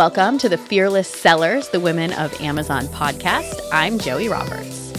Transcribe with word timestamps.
Welcome 0.00 0.38
to 0.38 0.48
the 0.48 0.56
Fearless 0.56 1.08
Sellers, 1.08 1.68
the 1.68 1.78
Women 1.78 2.14
of 2.14 2.32
Amazon 2.40 2.86
podcast. 2.86 3.60
I'm 3.70 3.98
Joie 3.98 4.30
Roberts. 4.30 4.94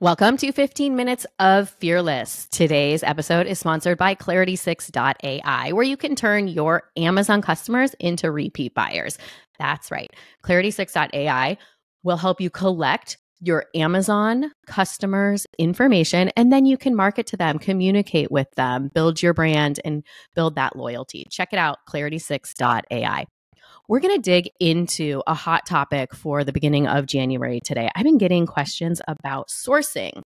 Welcome 0.00 0.36
to 0.38 0.50
15 0.50 0.96
Minutes 0.96 1.26
of 1.38 1.70
Fearless. 1.70 2.48
Today's 2.48 3.04
episode 3.04 3.46
is 3.46 3.60
sponsored 3.60 3.98
by 3.98 4.16
Clarity6.ai, 4.16 5.70
where 5.70 5.84
you 5.84 5.96
can 5.96 6.16
turn 6.16 6.48
your 6.48 6.90
Amazon 6.96 7.40
customers 7.40 7.94
into 8.00 8.32
repeat 8.32 8.74
buyers. 8.74 9.16
That's 9.60 9.92
right. 9.92 10.10
Clarity6.ai 10.42 11.56
will 12.02 12.16
help 12.16 12.40
you 12.40 12.50
collect 12.50 13.16
your 13.40 13.66
Amazon 13.74 14.52
customers' 14.66 15.46
information, 15.58 16.30
and 16.36 16.52
then 16.52 16.66
you 16.66 16.76
can 16.76 16.94
market 16.94 17.26
to 17.28 17.36
them, 17.36 17.58
communicate 17.58 18.30
with 18.30 18.50
them, 18.56 18.90
build 18.94 19.22
your 19.22 19.34
brand, 19.34 19.80
and 19.84 20.02
build 20.34 20.54
that 20.56 20.76
loyalty. 20.76 21.26
Check 21.30 21.52
it 21.52 21.58
out, 21.58 21.78
clarity6.ai. 21.88 23.26
We're 23.86 24.00
going 24.00 24.16
to 24.16 24.22
dig 24.22 24.50
into 24.60 25.22
a 25.26 25.34
hot 25.34 25.66
topic 25.66 26.14
for 26.14 26.42
the 26.42 26.52
beginning 26.52 26.86
of 26.86 27.06
January 27.06 27.60
today. 27.62 27.90
I've 27.94 28.04
been 28.04 28.18
getting 28.18 28.46
questions 28.46 29.02
about 29.06 29.48
sourcing, 29.48 30.22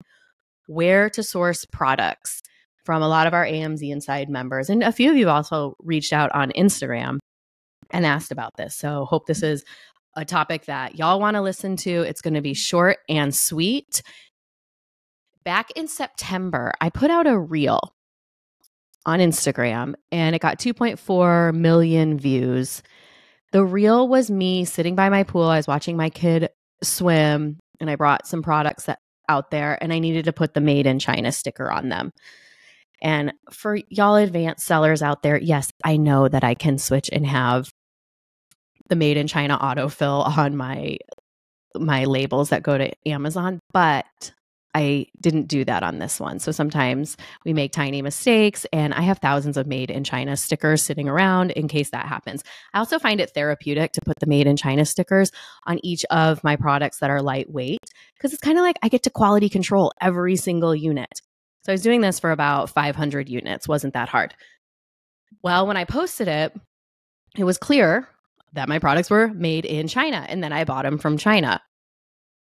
where 0.68 1.10
to 1.10 1.24
source 1.24 1.66
products 1.66 2.42
from 2.86 3.02
a 3.02 3.08
lot 3.08 3.26
of 3.26 3.34
our 3.34 3.46
AMZ 3.46 3.82
Inside 3.90 4.30
members. 4.30 4.70
And 4.70 4.84
a 4.84 4.92
few 4.92 5.10
of 5.10 5.18
you 5.18 5.30
also 5.30 5.76
reached 5.80 6.14
out 6.14 6.32
on 6.34 6.52
Instagram 6.52 7.18
and 7.90 8.06
asked 8.06 8.32
about 8.32 8.56
this. 8.58 8.76
So, 8.76 9.06
hope 9.06 9.26
this 9.26 9.44
is 9.44 9.64
a 10.18 10.26
topic 10.26 10.66
that 10.66 10.98
y'all 10.98 11.20
want 11.20 11.36
to 11.36 11.42
listen 11.42 11.78
to. 11.78 12.02
It's 12.02 12.22
going 12.22 12.34
to 12.34 12.42
be 12.42 12.56
short 12.56 12.98
and 13.08 13.34
sweet. 13.34 14.02
Back 15.46 15.72
in 15.78 15.88
September, 15.88 16.74
I 16.82 16.90
put 16.90 17.12
out 17.12 17.28
a 17.28 17.40
reel 17.40 17.80
on 19.06 19.20
Instagram 19.20 19.94
and 20.12 20.36
it 20.36 20.42
got 20.42 20.60
2.4 20.60 21.54
million 21.54 22.20
views. 22.20 22.82
The 23.54 23.64
reel 23.64 24.09
was 24.09 24.30
me 24.30 24.66
sitting 24.66 24.96
by 24.96 25.08
my 25.08 25.24
pool. 25.24 25.44
I 25.44 25.58
was 25.58 25.68
watching 25.68 25.96
my 25.96 26.09
kid 26.09 26.50
swim 26.84 27.59
and 27.80 27.90
I 27.90 27.96
brought 27.96 28.28
some 28.28 28.42
products 28.42 28.86
that, 28.86 29.00
out 29.30 29.52
there 29.52 29.81
and 29.81 29.94
I 29.94 30.00
needed 30.00 30.26
to 30.26 30.34
put 30.34 30.54
the 30.54 30.62
made 30.62 30.88
in 30.88 31.00
China 31.00 31.31
sticker 31.31 31.72
on 31.72 31.90
them. 31.90 32.12
And 33.02 33.34
for 33.52 33.78
y'all 33.90 34.16
advanced 34.16 34.66
sellers 34.66 35.04
out 35.04 35.22
there, 35.22 35.38
yes, 35.38 35.72
I 35.86 35.98
know 35.98 36.28
that 36.28 36.44
I 36.44 36.56
can 36.56 36.80
switch 36.80 37.09
and 37.14 37.26
have 37.26 37.72
the 38.90 38.96
made 38.96 39.18
in 39.18 39.28
China 39.28 39.58
autofill 39.58 40.38
on 40.38 40.56
my 40.56 40.98
my 41.76 42.06
labels 42.06 42.50
that 42.50 42.64
go 42.64 42.78
to 42.78 42.92
Amazon, 43.06 43.60
but 43.72 44.06
I 44.78 45.08
didn't 45.20 45.48
do 45.48 45.66
that 45.66 45.82
on 45.82 45.98
this 45.98 46.20
one. 46.20 46.40
So 46.40 46.52
sometimes 46.52 47.18
we 47.44 47.54
make 47.54 47.72
tiny 47.72 48.02
mistakes, 48.02 48.66
and 48.72 48.94
I 48.94 49.02
have 49.02 49.18
thousands 49.18 49.58
of 49.58 49.66
made 49.66 49.90
in 49.90 50.04
China 50.04 50.38
stickers 50.38 50.84
sitting 50.84 51.10
around 51.10 51.52
in 51.52 51.68
case 51.68 51.90
that 51.92 52.06
happens. 52.06 52.44
I 52.74 52.80
also 52.80 53.00
find 53.00 53.20
it 53.20 53.32
therapeutic 53.32 53.94
to 53.94 54.02
put 54.06 54.20
the 54.20 54.28
made 54.28 54.46
in 54.46 54.56
China 54.56 54.86
stickers 54.86 55.32
on 55.66 55.80
each 55.84 56.06
of 56.12 56.44
my 56.44 56.56
products 56.56 57.00
that 57.00 57.10
are 57.10 57.22
lightweight 57.24 57.80
because 58.16 58.34
it's 58.34 58.42
kind 58.42 58.58
of 58.58 58.64
like 58.64 58.78
I 58.84 58.90
get 58.90 59.04
to 59.04 59.10
quality 59.10 59.50
control 59.50 59.94
every 60.00 60.36
single 60.36 60.76
unit. 60.76 61.22
So 61.64 61.72
I 61.72 61.74
was 61.74 61.82
doing 61.82 62.02
this 62.02 62.20
for 62.20 62.32
about 62.32 62.70
500 62.70 63.30
units, 63.30 63.68
wasn't 63.68 63.94
that 63.96 64.10
hard. 64.10 64.36
Well, 65.42 65.66
when 65.66 65.78
I 65.78 65.86
posted 65.86 66.28
it, 66.28 66.56
it 67.36 67.44
was 67.46 67.58
clear 67.58 68.08
that 68.58 68.67
my 68.67 68.80
products 68.80 69.09
were 69.09 69.30
made 69.30 69.66
in 69.66 69.88
China 69.88 70.25
and 70.27 70.44
then 70.44 70.52
I 70.52 70.63
bought 70.63 70.83
them 70.83 70.97
from 70.97 71.17
China. 71.17 71.61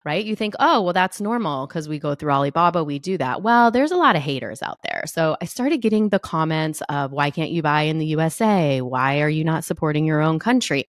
Right? 0.03 0.25
You 0.25 0.35
think, 0.35 0.55
oh, 0.59 0.81
well, 0.81 0.93
that's 0.93 1.21
normal 1.21 1.67
because 1.67 1.87
we 1.87 1.99
go 1.99 2.15
through 2.15 2.31
Alibaba, 2.31 2.83
we 2.83 2.97
do 2.97 3.19
that. 3.19 3.43
Well, 3.43 3.69
there's 3.69 3.91
a 3.91 3.97
lot 3.97 4.15
of 4.15 4.23
haters 4.23 4.63
out 4.63 4.79
there. 4.83 5.03
So 5.05 5.37
I 5.41 5.45
started 5.45 5.77
getting 5.77 6.09
the 6.09 6.17
comments 6.17 6.81
of, 6.89 7.11
why 7.11 7.29
can't 7.29 7.51
you 7.51 7.61
buy 7.61 7.83
in 7.83 7.99
the 7.99 8.07
USA? 8.07 8.81
Why 8.81 9.21
are 9.21 9.29
you 9.29 9.43
not 9.43 9.63
supporting 9.63 10.05
your 10.05 10.19
own 10.19 10.39
country? 10.39 10.89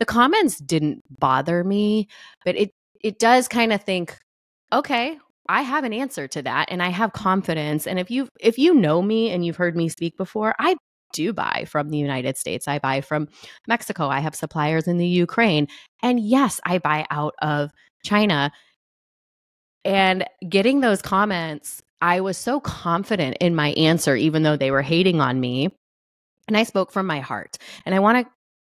The 0.00 0.04
comments 0.04 0.58
didn't 0.58 1.04
bother 1.20 1.62
me, 1.62 2.08
but 2.44 2.56
it, 2.56 2.72
it 3.00 3.20
does 3.20 3.46
kind 3.46 3.72
of 3.72 3.84
think, 3.84 4.18
okay, 4.72 5.16
I 5.48 5.62
have 5.62 5.84
an 5.84 5.92
answer 5.92 6.26
to 6.28 6.42
that 6.42 6.70
and 6.70 6.82
I 6.82 6.88
have 6.88 7.12
confidence. 7.12 7.86
And 7.86 7.98
if 7.98 8.10
you 8.10 8.28
if 8.40 8.58
you 8.58 8.74
know 8.74 9.02
me 9.02 9.30
and 9.30 9.44
you've 9.44 9.56
heard 9.56 9.76
me 9.76 9.88
speak 9.88 10.16
before, 10.16 10.54
I 10.58 10.76
do 11.14 11.32
buy 11.32 11.64
from 11.66 11.88
the 11.88 11.96
United 11.98 12.36
States. 12.36 12.68
I 12.68 12.78
buy 12.78 13.00
from 13.00 13.28
Mexico. 13.66 14.08
I 14.08 14.20
have 14.20 14.34
suppliers 14.34 14.86
in 14.86 14.98
the 14.98 15.06
Ukraine. 15.06 15.68
And 16.02 16.20
yes, 16.20 16.60
I 16.66 16.78
buy 16.78 17.06
out 17.10 17.34
of 17.40 17.70
China. 18.04 18.52
And 19.84 20.24
getting 20.46 20.80
those 20.80 21.00
comments, 21.00 21.82
I 22.00 22.20
was 22.20 22.36
so 22.36 22.60
confident 22.60 23.38
in 23.40 23.54
my 23.54 23.68
answer, 23.70 24.14
even 24.16 24.42
though 24.42 24.56
they 24.56 24.70
were 24.70 24.82
hating 24.82 25.20
on 25.20 25.40
me. 25.40 25.70
And 26.48 26.56
I 26.56 26.64
spoke 26.64 26.92
from 26.92 27.06
my 27.06 27.20
heart. 27.20 27.56
And 27.86 27.94
I 27.94 28.00
want 28.00 28.26
to 28.26 28.32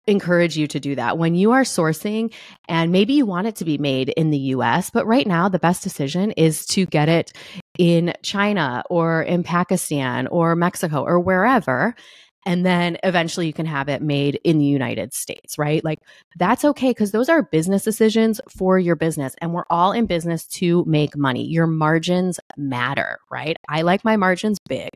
encourage 0.07 0.55
you 0.57 0.67
to 0.67 0.79
do 0.79 0.95
that 0.95 1.17
when 1.17 1.35
you 1.35 1.51
are 1.51 1.63
sourcing 1.63 2.31
and 2.67 2.91
maybe 2.91 3.13
you 3.13 3.25
want 3.25 3.47
it 3.47 3.55
to 3.55 3.65
be 3.65 3.77
made 3.77 4.09
in 4.09 4.29
the 4.29 4.37
US, 4.37 4.89
but 4.89 5.07
right 5.07 5.25
now 5.25 5.49
the 5.49 5.59
best 5.59 5.83
decision 5.83 6.31
is 6.31 6.65
to 6.67 6.85
get 6.85 7.09
it 7.09 7.33
in 7.77 8.13
China 8.21 8.83
or 8.89 9.23
in 9.23 9.43
Pakistan 9.43 10.27
or 10.27 10.55
Mexico 10.55 11.03
or 11.03 11.19
wherever 11.19 11.95
and 12.45 12.65
then 12.65 12.97
eventually 13.03 13.47
you 13.47 13.53
can 13.53 13.65
have 13.65 13.89
it 13.89 14.01
made 14.01 14.39
in 14.43 14.59
the 14.59 14.65
United 14.65 15.13
States, 15.13 15.57
right? 15.57 15.83
Like 15.83 15.99
that's 16.37 16.63
okay 16.63 16.91
because 16.91 17.11
those 17.11 17.29
are 17.29 17.41
business 17.41 17.83
decisions 17.83 18.39
for 18.49 18.77
your 18.77 18.95
business 18.95 19.35
and 19.41 19.53
we're 19.53 19.65
all 19.69 19.91
in 19.91 20.05
business 20.05 20.45
to 20.47 20.83
make 20.85 21.17
money. 21.17 21.45
Your 21.45 21.67
margins 21.67 22.39
matter, 22.55 23.17
right? 23.31 23.57
I 23.67 23.81
like 23.81 24.03
my 24.05 24.15
margins 24.15 24.59
big. 24.67 24.89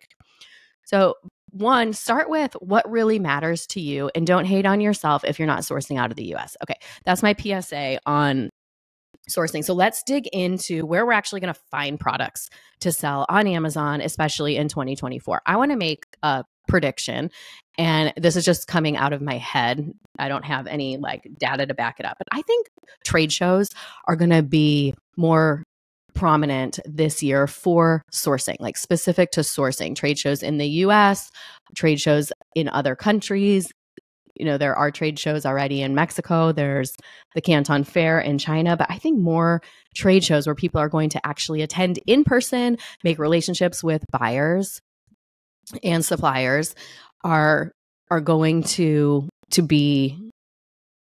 So, 0.85 1.15
one, 1.51 1.93
start 1.93 2.29
with 2.29 2.53
what 2.59 2.89
really 2.89 3.17
matters 3.17 3.65
to 3.67 3.81
you 3.81 4.11
and 4.13 4.27
don't 4.27 4.45
hate 4.45 4.67
on 4.67 4.81
yourself 4.81 5.23
if 5.25 5.39
you're 5.39 5.47
not 5.47 5.61
sourcing 5.61 5.97
out 5.97 6.11
of 6.11 6.17
the 6.17 6.35
US. 6.35 6.55
Okay, 6.63 6.75
that's 7.05 7.23
my 7.23 7.33
PSA 7.33 7.99
on 8.05 8.51
sourcing. 9.29 9.63
So 9.63 9.73
let's 9.73 10.03
dig 10.03 10.27
into 10.27 10.85
where 10.85 11.05
we're 11.05 11.13
actually 11.13 11.39
going 11.39 11.53
to 11.53 11.59
find 11.71 11.99
products 11.99 12.49
to 12.81 12.91
sell 12.91 13.25
on 13.29 13.47
Amazon, 13.47 14.01
especially 14.01 14.57
in 14.57 14.67
2024. 14.67 15.41
I 15.45 15.57
want 15.57 15.71
to 15.71 15.77
make 15.77 16.05
a 16.23 16.43
prediction. 16.69 17.31
And 17.77 18.13
this 18.15 18.35
is 18.35 18.45
just 18.45 18.67
coming 18.67 18.95
out 18.95 19.13
of 19.13 19.21
my 19.21 19.37
head. 19.37 19.91
I 20.17 20.29
don't 20.29 20.45
have 20.45 20.67
any 20.67 20.97
like 20.97 21.27
data 21.37 21.65
to 21.65 21.73
back 21.73 21.99
it 21.99 22.05
up. 22.05 22.17
But 22.17 22.27
I 22.31 22.41
think 22.41 22.67
trade 23.05 23.31
shows 23.31 23.69
are 24.07 24.15
going 24.15 24.31
to 24.31 24.43
be 24.43 24.93
more 25.17 25.63
prominent 26.13 26.79
this 26.85 27.23
year 27.23 27.47
for 27.47 28.03
sourcing, 28.11 28.57
like 28.59 28.77
specific 28.77 29.31
to 29.31 29.41
sourcing. 29.41 29.95
Trade 29.95 30.19
shows 30.19 30.43
in 30.43 30.57
the 30.57 30.67
US, 30.67 31.29
trade 31.75 31.99
shows 31.99 32.31
in 32.55 32.67
other 32.69 32.95
countries. 32.95 33.71
You 34.35 34.45
know, 34.45 34.57
there 34.57 34.75
are 34.75 34.91
trade 34.91 35.19
shows 35.19 35.45
already 35.45 35.81
in 35.81 35.95
Mexico. 35.95 36.51
There's 36.51 36.95
the 37.35 37.41
Canton 37.41 37.83
Fair 37.83 38.19
in 38.19 38.37
China, 38.37 38.77
but 38.77 38.87
I 38.89 38.97
think 38.97 39.19
more 39.19 39.61
trade 39.95 40.23
shows 40.23 40.47
where 40.47 40.55
people 40.55 40.79
are 40.79 40.89
going 40.89 41.09
to 41.09 41.25
actually 41.25 41.61
attend 41.61 41.99
in 42.07 42.23
person, 42.23 42.77
make 43.03 43.19
relationships 43.19 43.83
with 43.83 44.03
buyers 44.11 44.81
and 45.83 46.03
suppliers 46.03 46.75
are 47.23 47.71
are 48.11 48.21
going 48.21 48.63
to 48.63 49.27
to 49.51 49.61
be 49.61 50.29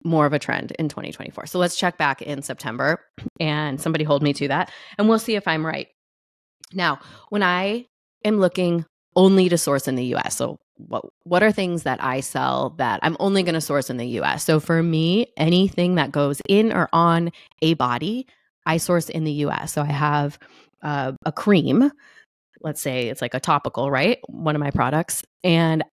more 0.03 0.25
of 0.25 0.33
a 0.33 0.39
trend 0.39 0.71
in 0.79 0.89
2024. 0.89 1.45
So 1.45 1.59
let's 1.59 1.75
check 1.75 1.97
back 1.97 2.21
in 2.21 2.41
September 2.41 2.99
and 3.39 3.79
somebody 3.79 4.03
hold 4.03 4.23
me 4.23 4.33
to 4.33 4.47
that 4.47 4.71
and 4.97 5.07
we'll 5.07 5.19
see 5.19 5.35
if 5.35 5.47
I'm 5.47 5.65
right. 5.65 5.87
Now, 6.73 6.99
when 7.29 7.43
I 7.43 7.85
am 8.23 8.39
looking 8.39 8.85
only 9.15 9.49
to 9.49 9.57
source 9.57 9.87
in 9.87 9.95
the 9.95 10.15
US, 10.15 10.35
so 10.35 10.57
what 10.77 11.05
what 11.23 11.43
are 11.43 11.51
things 11.51 11.83
that 11.83 12.03
I 12.03 12.21
sell 12.21 12.71
that 12.77 12.99
I'm 13.03 13.17
only 13.19 13.43
going 13.43 13.55
to 13.55 13.61
source 13.61 13.89
in 13.89 13.97
the 13.97 14.07
US? 14.19 14.43
So 14.43 14.59
for 14.59 14.81
me, 14.81 15.27
anything 15.37 15.95
that 15.95 16.11
goes 16.11 16.41
in 16.47 16.71
or 16.71 16.89
on 16.91 17.31
a 17.61 17.75
body, 17.75 18.25
I 18.65 18.77
source 18.77 19.09
in 19.09 19.23
the 19.23 19.31
US. 19.45 19.73
So 19.73 19.81
I 19.81 19.91
have 19.91 20.39
uh, 20.81 21.13
a 21.25 21.31
cream 21.31 21.91
let's 22.63 22.81
say 22.81 23.09
it's 23.09 23.21
like 23.21 23.33
a 23.33 23.39
topical, 23.39 23.89
right? 23.89 24.19
One 24.27 24.55
of 24.55 24.59
my 24.59 24.71
products. 24.71 25.23
And 25.43 25.83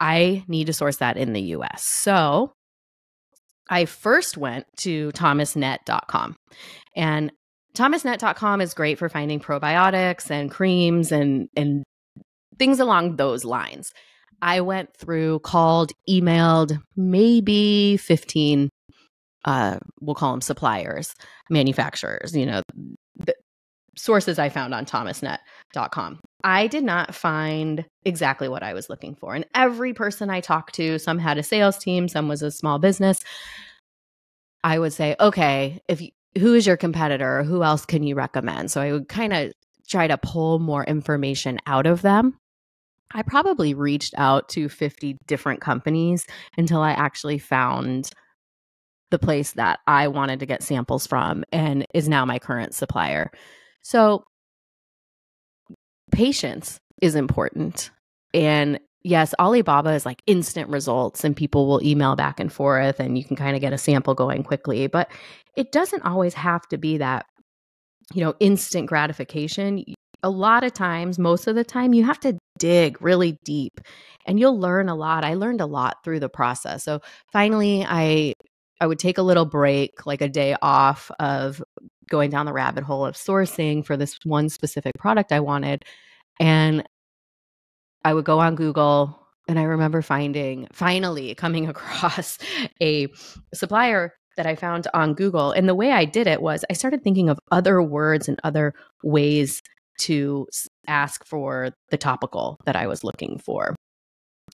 I 0.00 0.44
need 0.48 0.66
to 0.66 0.72
source 0.72 0.96
that 0.96 1.16
in 1.16 1.32
the 1.32 1.42
US. 1.42 1.84
So 1.84 2.52
I 3.68 3.84
first 3.84 4.36
went 4.36 4.66
to 4.78 5.10
thomasnet.com. 5.12 6.36
And 6.96 7.32
thomasnet.com 7.74 8.60
is 8.60 8.74
great 8.74 8.98
for 8.98 9.08
finding 9.08 9.40
probiotics 9.40 10.30
and 10.30 10.50
creams 10.50 11.12
and 11.12 11.48
and 11.56 11.82
things 12.58 12.80
along 12.80 13.16
those 13.16 13.44
lines. 13.44 13.90
I 14.42 14.60
went 14.60 14.94
through, 14.96 15.40
called, 15.40 15.92
emailed 16.08 16.78
maybe 16.96 17.96
15 17.96 18.68
uh 19.46 19.78
we'll 20.00 20.14
call 20.14 20.32
them 20.32 20.40
suppliers, 20.40 21.14
manufacturers, 21.50 22.34
you 22.34 22.46
know, 22.46 22.62
sources 23.96 24.38
I 24.38 24.48
found 24.48 24.74
on 24.74 24.84
thomasnet.com. 24.84 26.20
I 26.42 26.66
did 26.66 26.84
not 26.84 27.14
find 27.14 27.86
exactly 28.04 28.48
what 28.48 28.62
I 28.62 28.74
was 28.74 28.90
looking 28.90 29.14
for. 29.14 29.34
And 29.34 29.46
every 29.54 29.94
person 29.94 30.30
I 30.30 30.40
talked 30.40 30.74
to, 30.74 30.98
some 30.98 31.18
had 31.18 31.38
a 31.38 31.42
sales 31.42 31.78
team, 31.78 32.08
some 32.08 32.28
was 32.28 32.42
a 32.42 32.50
small 32.50 32.78
business. 32.78 33.20
I 34.62 34.78
would 34.78 34.92
say, 34.92 35.16
okay, 35.20 35.80
if 35.88 36.00
you, 36.00 36.10
who 36.38 36.54
is 36.54 36.66
your 36.66 36.76
competitor? 36.76 37.42
Who 37.42 37.62
else 37.62 37.86
can 37.86 38.02
you 38.02 38.14
recommend? 38.14 38.70
So 38.70 38.80
I 38.80 38.92
would 38.92 39.08
kind 39.08 39.32
of 39.32 39.52
try 39.88 40.06
to 40.06 40.18
pull 40.18 40.58
more 40.58 40.84
information 40.84 41.58
out 41.66 41.86
of 41.86 42.02
them. 42.02 42.36
I 43.14 43.22
probably 43.22 43.74
reached 43.74 44.14
out 44.16 44.48
to 44.50 44.68
50 44.68 45.18
different 45.26 45.60
companies 45.60 46.26
until 46.56 46.80
I 46.80 46.92
actually 46.92 47.38
found 47.38 48.10
the 49.10 49.18
place 49.18 49.52
that 49.52 49.78
I 49.86 50.08
wanted 50.08 50.40
to 50.40 50.46
get 50.46 50.62
samples 50.62 51.06
from 51.06 51.44
and 51.52 51.86
is 51.94 52.08
now 52.08 52.24
my 52.24 52.38
current 52.38 52.74
supplier. 52.74 53.30
So, 53.84 54.24
patience 56.10 56.78
is 57.00 57.14
important. 57.14 57.90
And 58.32 58.80
yes, 59.02 59.34
Alibaba 59.38 59.90
is 59.90 60.06
like 60.06 60.22
instant 60.26 60.70
results 60.70 61.24
and 61.24 61.36
people 61.36 61.66
will 61.66 61.82
email 61.84 62.16
back 62.16 62.40
and 62.40 62.52
forth 62.52 62.98
and 62.98 63.16
you 63.16 63.24
can 63.24 63.36
kind 63.36 63.54
of 63.54 63.60
get 63.60 63.72
a 63.72 63.78
sample 63.78 64.14
going 64.14 64.42
quickly, 64.42 64.86
but 64.88 65.10
it 65.56 65.70
doesn't 65.70 66.02
always 66.04 66.34
have 66.34 66.66
to 66.68 66.78
be 66.78 66.98
that 66.98 67.26
you 68.12 68.22
know, 68.22 68.34
instant 68.40 68.86
gratification. 68.88 69.84
A 70.22 70.30
lot 70.30 70.64
of 70.64 70.72
times, 70.72 71.18
most 71.18 71.46
of 71.46 71.54
the 71.54 71.64
time, 71.64 71.94
you 71.94 72.04
have 72.04 72.20
to 72.20 72.36
dig 72.58 73.00
really 73.00 73.38
deep 73.44 73.80
and 74.26 74.38
you'll 74.38 74.58
learn 74.58 74.88
a 74.88 74.94
lot. 74.94 75.24
I 75.24 75.34
learned 75.34 75.60
a 75.60 75.66
lot 75.66 75.98
through 76.04 76.20
the 76.20 76.28
process. 76.28 76.84
So 76.84 77.00
finally, 77.32 77.84
I 77.86 78.34
I 78.80 78.86
would 78.86 78.98
take 78.98 79.18
a 79.18 79.22
little 79.22 79.44
break, 79.46 80.04
like 80.06 80.20
a 80.20 80.28
day 80.28 80.56
off 80.60 81.10
of 81.18 81.62
going 82.08 82.30
down 82.30 82.46
the 82.46 82.52
rabbit 82.52 82.84
hole 82.84 83.04
of 83.04 83.14
sourcing 83.14 83.84
for 83.84 83.96
this 83.96 84.18
one 84.24 84.48
specific 84.48 84.92
product 84.98 85.32
I 85.32 85.40
wanted. 85.40 85.84
And 86.40 86.84
I 88.04 88.14
would 88.14 88.24
go 88.24 88.40
on 88.40 88.54
Google 88.54 89.18
and 89.48 89.58
I 89.58 89.62
remember 89.62 90.02
finding 90.02 90.68
finally 90.72 91.34
coming 91.34 91.68
across 91.68 92.38
a 92.82 93.08
supplier 93.52 94.14
that 94.36 94.46
I 94.46 94.56
found 94.56 94.88
on 94.94 95.14
Google. 95.14 95.52
And 95.52 95.68
the 95.68 95.74
way 95.74 95.92
I 95.92 96.04
did 96.04 96.26
it 96.26 96.42
was 96.42 96.64
I 96.68 96.72
started 96.72 97.04
thinking 97.04 97.28
of 97.28 97.38
other 97.52 97.80
words 97.80 98.28
and 98.28 98.38
other 98.42 98.74
ways 99.02 99.62
to 100.00 100.48
ask 100.88 101.24
for 101.24 101.70
the 101.90 101.96
topical 101.96 102.58
that 102.64 102.74
I 102.74 102.88
was 102.88 103.04
looking 103.04 103.38
for. 103.38 103.76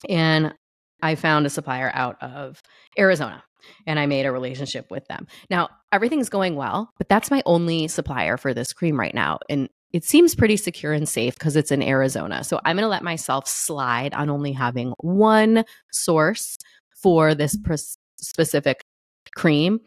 And 0.09 0.55
I 1.03 1.15
found 1.15 1.47
a 1.47 1.51
supplier 1.51 1.91
out 1.95 2.23
of 2.23 2.63
Arizona 2.99 3.43
and 3.87 3.99
I 3.99 4.07
made 4.07 4.27
a 4.27 4.33
relationship 4.33 4.91
with 4.91 5.07
them. 5.07 5.27
Now, 5.51 5.69
everything's 5.93 6.29
going 6.29 6.57
well, 6.57 6.91
but 6.99 7.09
that's 7.09 7.31
my 7.31 7.43
only 7.47 7.89
supplier 7.89 8.37
for 8.37 8.55
this 8.55 8.73
cream 8.73 8.99
right 8.99 9.15
now. 9.15 9.39
And 9.49 9.69
it 9.93 10.05
seems 10.05 10.35
pretty 10.35 10.57
secure 10.57 10.93
and 10.93 11.09
safe 11.09 11.35
because 11.35 11.57
it's 11.57 11.73
in 11.73 11.83
Arizona. 11.83 12.45
So 12.45 12.61
I'm 12.65 12.77
going 12.77 12.85
to 12.85 12.89
let 12.89 13.03
myself 13.03 13.47
slide 13.47 14.15
on 14.15 14.31
only 14.31 14.53
having 14.53 14.93
one 14.99 15.65
source 15.93 16.57
for 17.03 17.35
this 17.35 17.57
specific 18.17 18.85
cream. 19.35 19.81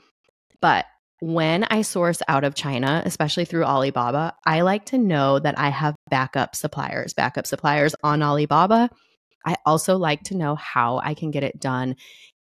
But 0.62 0.86
when 1.22 1.66
I 1.66 1.82
source 1.82 2.22
out 2.28 2.44
of 2.44 2.56
China, 2.56 3.02
especially 3.06 3.46
through 3.46 3.66
Alibaba, 3.66 4.34
I 4.46 4.62
like 4.62 4.86
to 4.86 4.98
know 4.98 5.38
that 5.40 5.60
I 5.60 5.70
have 5.70 5.96
backup 6.10 6.56
suppliers, 6.56 7.14
backup 7.14 7.46
suppliers 7.46 7.94
on 8.04 8.24
Alibaba. 8.24 8.90
I 9.46 9.56
also 9.66 9.98
like 9.98 10.24
to 10.24 10.36
know 10.36 10.56
how 10.56 11.00
I 11.04 11.14
can 11.14 11.32
get 11.32 11.44
it 11.44 11.60
done 11.60 11.96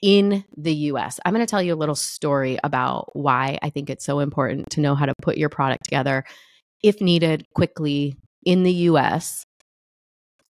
in 0.01 0.43
the 0.57 0.73
US. 0.73 1.19
I'm 1.23 1.33
going 1.33 1.45
to 1.45 1.49
tell 1.49 1.61
you 1.61 1.73
a 1.73 1.75
little 1.75 1.95
story 1.95 2.57
about 2.63 3.15
why 3.15 3.59
I 3.61 3.69
think 3.69 3.89
it's 3.89 4.05
so 4.05 4.19
important 4.19 4.69
to 4.71 4.81
know 4.81 4.95
how 4.95 5.05
to 5.05 5.13
put 5.21 5.37
your 5.37 5.49
product 5.49 5.85
together 5.85 6.23
if 6.83 7.01
needed 7.01 7.45
quickly 7.53 8.15
in 8.43 8.63
the 8.63 8.73
US. 8.73 9.45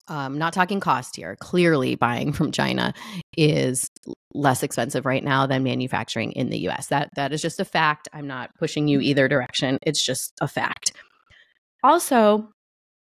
Um, 0.09 0.39
not 0.39 0.53
talking 0.53 0.81
cost 0.81 1.17
here. 1.17 1.37
Clearly, 1.37 1.95
buying 1.95 2.33
from 2.33 2.53
China 2.53 2.95
is 3.37 3.91
less 4.35 4.63
expensive 4.63 5.05
right 5.07 5.25
now 5.25 5.47
than 5.47 5.63
manufacturing 5.63 6.33
in 6.33 6.51
the 6.51 6.69
US. 6.69 6.89
That 6.89 7.11
that 7.17 7.33
is 7.33 7.43
just 7.43 7.61
a 7.61 7.65
fact. 7.65 8.09
I'm 8.13 8.27
not 8.27 8.51
pushing 8.59 8.89
you 8.89 9.01
either 9.01 9.29
direction. 9.29 9.79
It's 9.83 10.05
just 10.05 10.33
a 10.41 10.49
fact. 10.49 10.93
Also, 11.83 12.49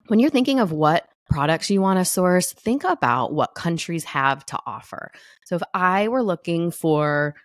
when 0.07 0.19
you're 0.19 0.29
thinking 0.29 0.59
of 0.59 0.71
what 0.71 1.07
products 1.29 1.69
you 1.69 1.81
want 1.81 1.99
to 1.99 2.05
source, 2.05 2.53
think 2.53 2.83
about 2.83 3.33
what 3.33 3.55
countries 3.55 4.03
have 4.05 4.45
to 4.47 4.59
offer. 4.65 5.11
So 5.45 5.55
if 5.55 5.63
I 5.73 6.07
were 6.07 6.23
looking 6.23 6.71
for, 6.71 7.35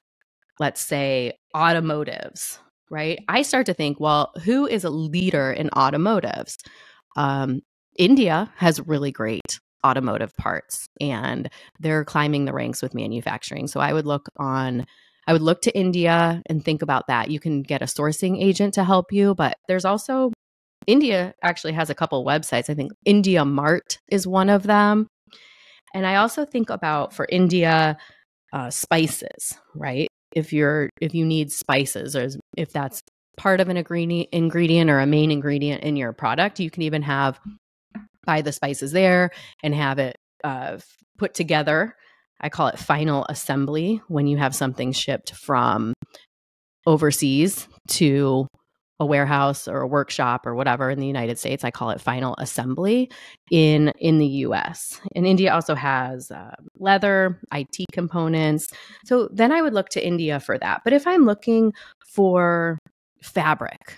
let's 0.58 0.80
say, 0.80 1.38
automotives, 1.54 2.58
right? 2.90 3.20
I 3.28 3.42
start 3.42 3.66
to 3.66 3.74
think, 3.74 4.00
well, 4.00 4.32
who 4.44 4.66
is 4.66 4.84
a 4.84 4.90
leader 4.90 5.52
in 5.52 5.70
automotives? 5.70 6.58
Um, 7.16 7.62
India 7.98 8.52
has 8.56 8.80
really 8.86 9.12
great 9.12 9.60
automotive 9.84 10.36
parts 10.36 10.86
and 11.00 11.48
they're 11.78 12.04
climbing 12.04 12.44
the 12.44 12.52
ranks 12.52 12.82
with 12.82 12.94
manufacturing. 12.94 13.66
So 13.66 13.80
I 13.80 13.92
would 13.92 14.06
look 14.06 14.28
on 14.36 14.86
I 15.26 15.32
would 15.32 15.42
look 15.42 15.62
to 15.62 15.78
India 15.78 16.42
and 16.46 16.64
think 16.64 16.82
about 16.82 17.06
that. 17.06 17.30
You 17.30 17.38
can 17.38 17.62
get 17.62 17.82
a 17.82 17.84
sourcing 17.84 18.42
agent 18.42 18.74
to 18.74 18.84
help 18.84 19.12
you, 19.12 19.34
but 19.34 19.58
there's 19.68 19.84
also 19.84 20.32
India 20.86 21.34
actually 21.42 21.72
has 21.72 21.90
a 21.90 21.94
couple 21.94 22.24
websites. 22.24 22.70
I 22.70 22.74
think 22.74 22.92
India 23.04 23.44
Mart 23.44 23.98
is 24.08 24.26
one 24.26 24.48
of 24.48 24.64
them. 24.64 25.06
And 25.94 26.06
I 26.06 26.16
also 26.16 26.44
think 26.44 26.70
about 26.70 27.12
for 27.12 27.26
India 27.30 27.96
uh, 28.52 28.70
spices, 28.70 29.58
right? 29.74 30.08
If 30.32 30.52
you're 30.52 30.90
if 31.00 31.14
you 31.14 31.24
need 31.26 31.50
spices 31.50 32.14
or 32.14 32.28
if 32.56 32.72
that's 32.72 33.00
part 33.36 33.60
of 33.60 33.68
an 33.68 33.76
ingredient 33.76 34.90
or 34.90 35.00
a 35.00 35.06
main 35.06 35.30
ingredient 35.30 35.82
in 35.82 35.96
your 35.96 36.12
product, 36.12 36.60
you 36.60 36.70
can 36.70 36.82
even 36.82 37.02
have 37.02 37.40
buy 38.24 38.42
the 38.42 38.52
spices 38.52 38.92
there 38.92 39.30
and 39.62 39.74
have 39.74 39.98
it 39.98 40.16
uh, 40.44 40.78
put 41.18 41.34
together. 41.34 41.96
I 42.40 42.48
call 42.48 42.68
it 42.68 42.78
final 42.78 43.26
assembly 43.28 44.00
when 44.08 44.26
you 44.26 44.36
have 44.38 44.54
something 44.54 44.92
shipped 44.92 45.34
from 45.34 45.94
overseas 46.86 47.68
to 47.88 48.46
a 49.00 49.06
warehouse 49.06 49.66
or 49.66 49.80
a 49.80 49.86
workshop 49.86 50.46
or 50.46 50.54
whatever 50.54 50.90
in 50.90 51.00
the 51.00 51.06
United 51.06 51.38
States. 51.38 51.64
I 51.64 51.70
call 51.70 51.90
it 51.90 52.00
final 52.00 52.34
assembly 52.38 53.10
in 53.50 53.92
in 53.98 54.18
the 54.18 54.26
U.S. 54.26 55.00
And 55.16 55.26
India 55.26 55.52
also 55.52 55.74
has 55.74 56.30
uh, 56.30 56.54
leather, 56.78 57.40
IT 57.52 57.86
components. 57.92 58.68
So 59.06 59.28
then 59.32 59.50
I 59.50 59.62
would 59.62 59.72
look 59.72 59.88
to 59.90 60.06
India 60.06 60.38
for 60.38 60.58
that. 60.58 60.82
But 60.84 60.92
if 60.92 61.06
I'm 61.06 61.24
looking 61.24 61.72
for 62.06 62.78
fabric, 63.22 63.96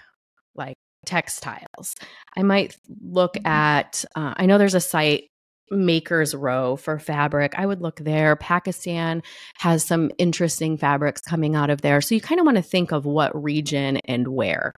like 0.55 0.77
textiles, 1.05 1.95
I 2.37 2.45
might 2.45 2.77
look 3.03 3.37
at. 3.45 4.05
Uh, 4.15 4.35
I 4.37 4.47
know 4.47 4.57
there's 4.57 4.75
a 4.75 4.81
site 4.81 5.25
Makers 5.73 6.35
Row 6.35 6.77
for 6.77 6.99
fabric. 6.99 7.55
I 7.57 7.67
would 7.67 7.81
look 7.81 7.97
there. 7.97 8.37
Pakistan 8.37 9.23
has 9.57 9.85
some 9.85 10.11
interesting 10.19 10.77
fabrics 10.77 11.23
coming 11.23 11.57
out 11.57 11.71
of 11.71 11.81
there. 11.81 12.01
So 12.01 12.15
you 12.15 12.21
kind 12.21 12.39
of 12.39 12.45
want 12.45 12.57
to 12.59 12.63
think 12.63 12.93
of 12.93 13.07
what 13.07 13.43
region 13.43 13.97
and 14.05 14.29
where. 14.29 14.73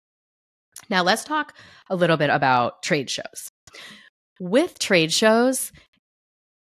Now, 0.89 1.03
let's 1.03 1.23
talk 1.23 1.55
a 1.89 1.95
little 1.95 2.17
bit 2.17 2.29
about 2.29 2.83
trade 2.83 3.09
shows. 3.09 3.49
With 4.39 4.79
trade 4.79 5.11
shows, 5.13 5.71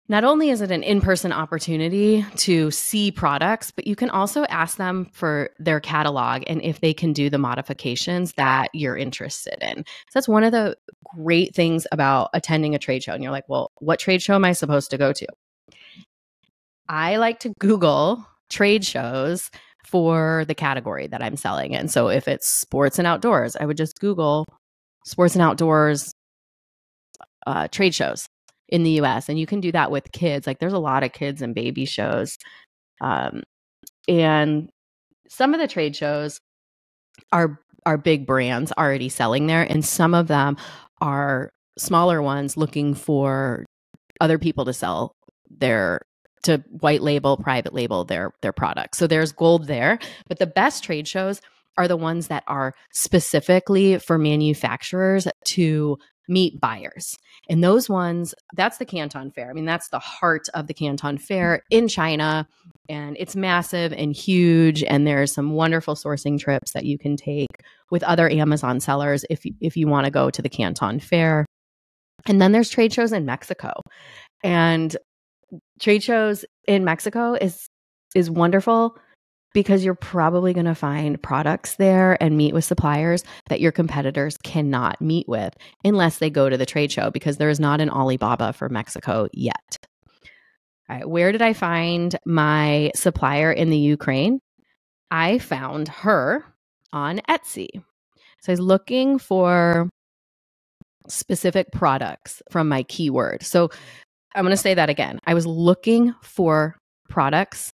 not 0.09 0.25
only 0.25 0.49
is 0.49 0.61
it 0.61 0.69
an 0.69 0.83
in 0.83 0.99
person 0.99 1.31
opportunity 1.31 2.25
to 2.35 2.69
see 2.71 3.09
products, 3.09 3.71
but 3.71 3.87
you 3.87 3.95
can 3.95 4.09
also 4.09 4.43
ask 4.45 4.77
them 4.77 5.09
for 5.13 5.49
their 5.59 5.79
catalog 5.79 6.43
and 6.47 6.61
if 6.61 6.81
they 6.81 6.93
can 6.93 7.13
do 7.13 7.29
the 7.29 7.37
modifications 7.37 8.33
that 8.33 8.69
you're 8.73 8.97
interested 8.97 9.57
in. 9.61 9.77
So 9.77 10.11
that's 10.13 10.27
one 10.27 10.43
of 10.43 10.51
the 10.51 10.75
great 11.15 11.55
things 11.55 11.87
about 11.91 12.29
attending 12.33 12.75
a 12.75 12.79
trade 12.79 13.01
show. 13.01 13.13
And 13.13 13.23
you're 13.23 13.31
like, 13.31 13.47
well, 13.47 13.71
what 13.79 13.97
trade 13.97 14.21
show 14.21 14.35
am 14.35 14.45
I 14.45 14.51
supposed 14.51 14.91
to 14.91 14.97
go 14.97 15.13
to? 15.13 15.27
I 16.89 17.15
like 17.15 17.39
to 17.39 17.53
Google 17.59 18.27
trade 18.49 18.83
shows 18.83 19.49
for 19.83 20.45
the 20.47 20.55
category 20.55 21.07
that 21.07 21.21
I'm 21.21 21.35
selling 21.35 21.73
in. 21.73 21.87
So 21.87 22.07
if 22.07 22.27
it's 22.27 22.47
sports 22.47 22.97
and 22.97 23.07
outdoors, 23.07 23.55
I 23.55 23.65
would 23.65 23.77
just 23.77 23.99
Google 23.99 24.45
sports 25.05 25.35
and 25.35 25.41
outdoors 25.41 26.13
uh, 27.45 27.67
trade 27.67 27.93
shows 27.93 28.25
in 28.69 28.83
the 28.83 29.01
US. 29.01 29.29
And 29.29 29.37
you 29.37 29.45
can 29.45 29.59
do 29.59 29.71
that 29.73 29.91
with 29.91 30.11
kids. 30.11 30.47
Like 30.47 30.59
there's 30.59 30.73
a 30.73 30.79
lot 30.79 31.03
of 31.03 31.11
kids 31.11 31.41
and 31.41 31.53
baby 31.53 31.85
shows. 31.85 32.37
Um, 33.01 33.43
and 34.07 34.69
some 35.27 35.53
of 35.53 35.59
the 35.59 35.67
trade 35.67 35.95
shows 35.95 36.39
are 37.31 37.59
are 37.85 37.97
big 37.97 38.25
brands 38.25 38.71
already 38.77 39.09
selling 39.09 39.47
there 39.47 39.63
and 39.63 39.83
some 39.83 40.13
of 40.13 40.27
them 40.27 40.55
are 41.01 41.49
smaller 41.77 42.21
ones 42.21 42.55
looking 42.55 42.93
for 42.93 43.65
other 44.21 44.37
people 44.37 44.63
to 44.63 44.73
sell 44.73 45.11
their 45.49 45.99
to 46.43 46.63
white 46.79 47.01
label, 47.01 47.37
private 47.37 47.73
label 47.73 48.05
their 48.05 48.31
their 48.41 48.53
products. 48.53 48.97
So 48.97 49.07
there's 49.07 49.31
gold 49.31 49.67
there, 49.67 49.99
but 50.27 50.39
the 50.39 50.47
best 50.47 50.83
trade 50.83 51.07
shows 51.07 51.41
are 51.77 51.87
the 51.87 51.97
ones 51.97 52.27
that 52.27 52.43
are 52.47 52.73
specifically 52.91 53.97
for 53.97 54.17
manufacturers 54.17 55.27
to 55.45 55.97
meet 56.29 56.59
buyers. 56.59 57.17
And 57.49 57.63
those 57.63 57.89
ones, 57.89 58.33
that's 58.55 58.77
the 58.77 58.85
Canton 58.85 59.31
Fair. 59.31 59.49
I 59.49 59.53
mean, 59.53 59.65
that's 59.65 59.89
the 59.89 59.99
heart 59.99 60.47
of 60.53 60.67
the 60.67 60.73
Canton 60.73 61.17
Fair 61.17 61.63
in 61.69 61.87
China. 61.87 62.47
And 62.89 63.17
it's 63.19 63.35
massive 63.35 63.93
and 63.93 64.15
huge. 64.15 64.83
And 64.83 65.05
there's 65.05 65.33
some 65.33 65.51
wonderful 65.51 65.95
sourcing 65.95 66.39
trips 66.39 66.73
that 66.73 66.85
you 66.85 66.97
can 66.97 67.17
take 67.17 67.49
with 67.91 68.03
other 68.03 68.29
Amazon 68.29 68.79
sellers 68.79 69.25
if, 69.29 69.43
if 69.59 69.75
you 69.75 69.87
want 69.87 70.05
to 70.05 70.11
go 70.11 70.29
to 70.29 70.41
the 70.41 70.49
Canton 70.49 70.99
Fair. 70.99 71.45
And 72.25 72.41
then 72.41 72.51
there's 72.51 72.69
trade 72.69 72.93
shows 72.93 73.11
in 73.11 73.25
Mexico. 73.25 73.73
And 74.43 74.95
trade 75.79 76.03
shows 76.03 76.45
in 76.67 76.83
Mexico 76.85 77.33
is 77.33 77.67
is 78.15 78.29
wonderful 78.29 78.97
because 79.53 79.85
you're 79.85 79.95
probably 79.95 80.53
going 80.53 80.65
to 80.65 80.75
find 80.75 81.21
products 81.21 81.75
there 81.75 82.21
and 82.21 82.37
meet 82.37 82.53
with 82.53 82.65
suppliers 82.65 83.23
that 83.49 83.61
your 83.61 83.71
competitors 83.71 84.37
cannot 84.43 84.99
meet 84.99 85.27
with 85.27 85.55
unless 85.83 86.17
they 86.17 86.29
go 86.29 86.49
to 86.49 86.57
the 86.57 86.65
trade 86.65 86.91
show 86.91 87.11
because 87.11 87.37
there 87.37 87.49
is 87.49 87.59
not 87.59 87.79
an 87.79 87.89
Alibaba 87.89 88.53
for 88.53 88.67
Mexico 88.69 89.27
yet. 89.31 89.77
All 90.89 90.97
right, 90.97 91.09
where 91.09 91.31
did 91.31 91.41
I 91.41 91.53
find 91.53 92.15
my 92.25 92.91
supplier 92.95 93.51
in 93.51 93.69
the 93.69 93.77
Ukraine? 93.77 94.39
I 95.11 95.37
found 95.37 95.87
her 95.87 96.43
on 96.91 97.21
Etsy. 97.29 97.67
So 98.41 98.49
I 98.49 98.53
was 98.53 98.59
looking 98.59 99.19
for 99.19 99.89
specific 101.07 101.71
products 101.71 102.41
from 102.49 102.67
my 102.67 102.83
keyword. 102.83 103.43
So 103.43 103.69
I'm 104.35 104.43
going 104.43 104.51
to 104.51 104.57
say 104.57 104.73
that 104.73 104.89
again. 104.89 105.19
I 105.25 105.33
was 105.33 105.45
looking 105.45 106.13
for 106.21 106.77
products 107.09 107.71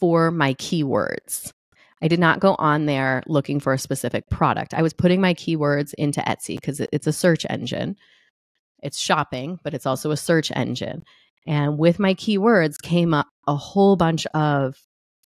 for 0.00 0.30
my 0.30 0.54
keywords. 0.54 1.52
I 2.02 2.08
did 2.08 2.18
not 2.18 2.40
go 2.40 2.56
on 2.58 2.86
there 2.86 3.22
looking 3.26 3.60
for 3.60 3.72
a 3.72 3.78
specific 3.78 4.28
product. 4.30 4.74
I 4.74 4.82
was 4.82 4.92
putting 4.92 5.20
my 5.20 5.34
keywords 5.34 5.92
into 5.94 6.20
Etsy 6.22 6.56
because 6.56 6.80
it's 6.80 7.06
a 7.06 7.12
search 7.12 7.44
engine. 7.48 7.96
It's 8.82 8.98
shopping, 8.98 9.58
but 9.62 9.74
it's 9.74 9.86
also 9.86 10.10
a 10.10 10.16
search 10.16 10.50
engine. 10.56 11.04
And 11.46 11.78
with 11.78 11.98
my 11.98 12.14
keywords 12.14 12.80
came 12.80 13.12
up 13.12 13.26
a 13.46 13.54
whole 13.54 13.96
bunch 13.96 14.26
of 14.28 14.76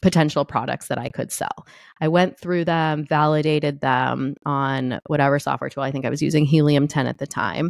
potential 0.03 0.45
products 0.45 0.89
that 0.89 0.99
I 0.99 1.09
could 1.09 1.33
sell. 1.33 1.67
I 2.01 2.09
went 2.09 2.39
through 2.39 2.65
them, 2.65 3.05
validated 3.05 3.81
them 3.81 4.35
on 4.47 5.01
whatever 5.07 5.39
software 5.39 5.71
tool. 5.71 5.83
I 5.83 5.91
think 5.91 6.05
I 6.05 6.11
was 6.11 6.23
using 6.23 6.45
Helium 6.45 6.89
10 6.89 7.07
at 7.07 7.19
the 7.19 7.27
time. 7.27 7.69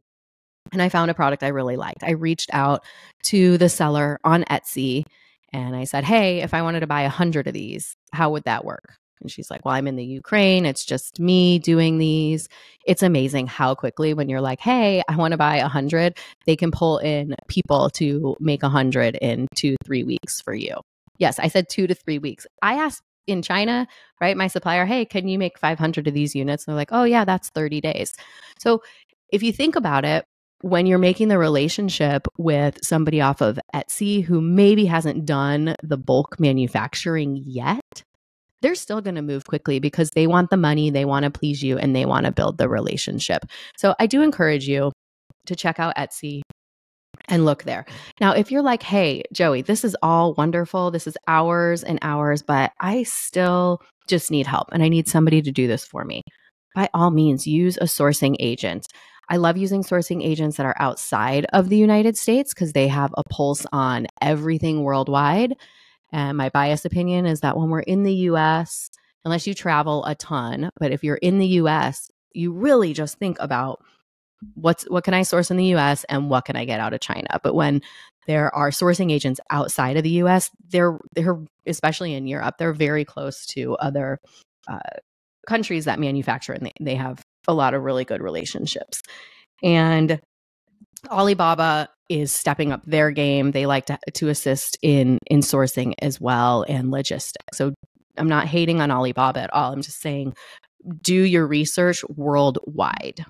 And 0.73 0.81
I 0.81 0.88
found 0.88 1.11
a 1.11 1.14
product 1.14 1.43
I 1.43 1.49
really 1.49 1.76
liked. 1.76 2.02
I 2.02 2.12
reached 2.12 2.50
out 2.52 2.85
to 3.25 3.59
the 3.59 3.69
seller 3.69 4.19
on 4.25 4.45
Etsy 4.45 5.05
and 5.52 5.75
I 5.75 5.85
said, 5.85 6.05
Hey, 6.05 6.40
if 6.40 6.55
I 6.55 6.62
wanted 6.62 6.81
to 6.81 6.87
buy 6.87 7.02
a 7.02 7.09
hundred 7.09 7.47
of 7.47 7.55
these, 7.55 7.97
how 8.12 8.31
would 8.31 8.45
that 8.45 8.64
work? 8.64 8.97
And 9.21 9.31
she's 9.31 9.50
like, 9.50 9.64
Well, 9.64 9.75
I'm 9.75 9.88
in 9.88 9.97
the 9.97 10.05
Ukraine. 10.05 10.64
It's 10.67 10.85
just 10.85 11.19
me 11.21 11.59
doing 11.59 11.99
these. 11.99 12.49
It's 12.87 13.02
amazing 13.02 13.47
how 13.47 13.75
quickly, 13.75 14.14
when 14.14 14.29
you're 14.29 14.40
like, 14.40 14.61
Hey, 14.61 15.02
I 15.09 15.17
want 15.17 15.33
to 15.33 15.38
buy 15.38 15.57
a 15.57 15.69
hundred, 15.69 16.19
they 16.47 16.57
can 16.57 16.71
pull 16.71 16.99
in 16.99 17.35
people 17.49 17.90
to 17.90 18.37
make 18.40 18.62
a 18.62 18.69
hundred 18.69 19.17
in 19.17 19.49
two, 19.55 19.76
three 19.85 20.05
weeks 20.05 20.40
for 20.40 20.55
you. 20.55 20.76
Yes, 21.19 21.38
I 21.38 21.49
said 21.49 21.69
two 21.69 21.87
to 21.87 21.95
three 21.95 22.19
weeks. 22.19 22.47
I 22.62 22.75
asked 22.75 23.02
in 23.26 23.43
China, 23.43 23.87
right, 24.21 24.37
my 24.37 24.47
supplier, 24.47 24.87
Hey, 24.87 25.05
can 25.05 25.29
you 25.29 25.38
make 25.38 25.59
500 25.59 26.07
of 26.09 26.14
these 26.14 26.35
units? 26.35 26.64
And 26.64 26.73
they're 26.73 26.81
like, 26.81 26.93
Oh, 26.93 27.05
yeah, 27.05 27.25
that's 27.25 27.50
30 27.50 27.81
days. 27.81 28.14
So 28.59 28.83
if 29.33 29.43
you 29.43 29.52
think 29.52 29.76
about 29.76 30.05
it, 30.05 30.25
when 30.62 30.87
you're 30.87 30.99
making 30.99 31.29
the 31.29 31.38
relationship 31.38 32.26
with 32.37 32.79
somebody 32.83 33.21
off 33.21 33.40
of 33.40 33.59
Etsy 33.75 34.23
who 34.23 34.40
maybe 34.40 34.85
hasn't 34.85 35.25
done 35.25 35.75
the 35.83 35.97
bulk 35.97 36.38
manufacturing 36.38 37.43
yet, 37.47 38.02
they're 38.62 38.75
still 38.75 39.00
going 39.00 39.14
to 39.14 39.23
move 39.23 39.47
quickly 39.47 39.79
because 39.79 40.11
they 40.11 40.26
want 40.26 40.50
the 40.50 40.57
money, 40.57 40.90
they 40.90 41.05
want 41.07 41.25
to 41.25 41.31
please 41.31 41.62
you, 41.62 41.79
and 41.79 41.97
they 41.97 42.05
want 42.05 42.26
to 42.26 42.33
build 42.33 42.59
the 42.59 42.69
relationship. 42.69 43.47
So 43.79 43.95
I 43.99 44.07
do 44.07 44.23
encourage 44.23 44.69
you 44.69 44.93
to 45.47 45.57
check 45.57 45.81
out 45.81 45.97
Etsy 45.97 46.43
and 47.29 47.45
look 47.45 47.64
there. 47.64 47.87
Now, 48.21 48.33
if 48.33 48.50
you're 48.50 48.62
like, 48.62 48.83
hey, 48.83 49.23
Joie, 49.33 49.62
this 49.62 49.85
is 49.85 49.97
all 50.02 50.35
wonderful, 50.35 50.90
this 50.90 51.07
is 51.07 51.17
hours 51.26 51.83
and 51.83 51.99
hours, 52.02 52.43
but 52.43 52.73
I 52.81 53.05
still 53.05 53.81
just 54.09 54.31
need 54.31 54.47
help 54.47 54.69
and 54.73 54.83
I 54.83 54.88
need 54.88 55.09
somebody 55.09 55.40
to 55.43 55.52
do 55.52 55.67
this 55.67 55.85
for 55.85 56.05
me, 56.05 56.23
by 56.75 56.88
all 56.93 57.11
means, 57.11 57.47
use 57.47 57.76
a 57.79 57.85
sourcing 57.85 58.37
agent. 58.40 58.87
I 59.31 59.37
love 59.37 59.57
using 59.57 59.85
sourcing 59.85 60.25
agents 60.25 60.57
that 60.57 60.67
are 60.67 60.77
outside 60.81 61.47
of 61.53 61.69
the 61.69 61.77
United 61.77 62.19
States 62.19 62.53
because 62.53 62.73
they 62.73 62.89
have 62.89 63.15
a 63.17 63.23
pulse 63.23 63.65
on 63.73 64.09
everything 64.21 64.83
worldwide. 64.83 65.55
And 66.13 66.37
my 66.37 66.49
biased 66.49 66.85
opinion 66.85 67.27
is 67.27 67.41
that 67.41 67.57
when 67.57 67.71
we're 67.71 67.79
in 67.81 68.03
the 68.03 68.13
US, 68.13 68.91
unless 69.25 69.47
you 69.47 69.55
travel 69.55 70.05
a 70.05 70.17
ton, 70.17 70.71
but 70.81 70.91
if 70.91 71.05
you're 71.05 71.15
in 71.15 71.39
the 71.39 71.47
US, 71.47 72.11
you 72.33 72.53
really 72.53 72.93
just 72.93 73.19
think 73.19 73.37
about 73.39 73.81
what's 74.55 74.85
what 74.85 75.05
can 75.05 75.15
I 75.15 75.23
source 75.23 75.53
in 75.53 75.57
the 75.57 75.77
US 75.77 76.03
and 76.05 76.29
what 76.29 76.45
can 76.45 76.57
I 76.57 76.65
get 76.65 76.81
out 76.81 76.93
of 76.93 77.01
China. 77.01 77.39
But 77.41 77.55
when 77.55 77.83
there 78.27 78.53
are 78.53 78.71
sourcing 78.71 79.13
agents 79.13 79.39
outside 79.51 79.97
of 79.97 80.03
the 80.03 80.23
US, 80.23 80.51
they're 80.71 80.99
they're 81.15 81.39
especially 81.67 82.15
in 82.15 82.27
Europe, 82.27 82.57
they're 82.59 82.73
very 82.73 83.05
close 83.05 83.47
to 83.47 83.77
other 83.77 84.19
uh, 84.67 84.81
countries 85.47 85.85
that 85.85 86.01
manufacture 86.01 86.53
and 86.53 86.67
they, 86.67 86.73
they 86.81 86.95
have 86.97 87.25
a 87.50 87.52
lot 87.52 87.75
of 87.75 87.83
really 87.83 88.04
good 88.04 88.23
relationships. 88.23 89.02
And 89.62 90.21
Alibaba 91.09 91.88
is 92.09 92.33
stepping 92.33 92.73
up 92.73 92.83
their 92.85 93.11
game. 93.11 93.52
They 93.52 93.66
like 93.66 93.87
to, 93.87 93.99
to 94.14 94.28
assist 94.28 94.78
in 94.83 95.19
in 95.26 95.40
sourcing 95.40 95.95
as 96.00 96.21
well 96.21 96.64
and 96.69 96.90
logistics. 96.90 97.59
So 97.59 97.73
I'm 98.16 98.28
not 98.28 98.47
hating 98.47 98.80
on 98.80 98.90
Alibaba 98.90 99.40
at 99.40 99.52
all. 99.52 99.73
I'm 99.73 99.83
just 99.83 100.00
saying 100.00 100.35
do 101.02 101.14
your 101.14 101.47
research 101.47 102.02
worldwide. 102.09 103.25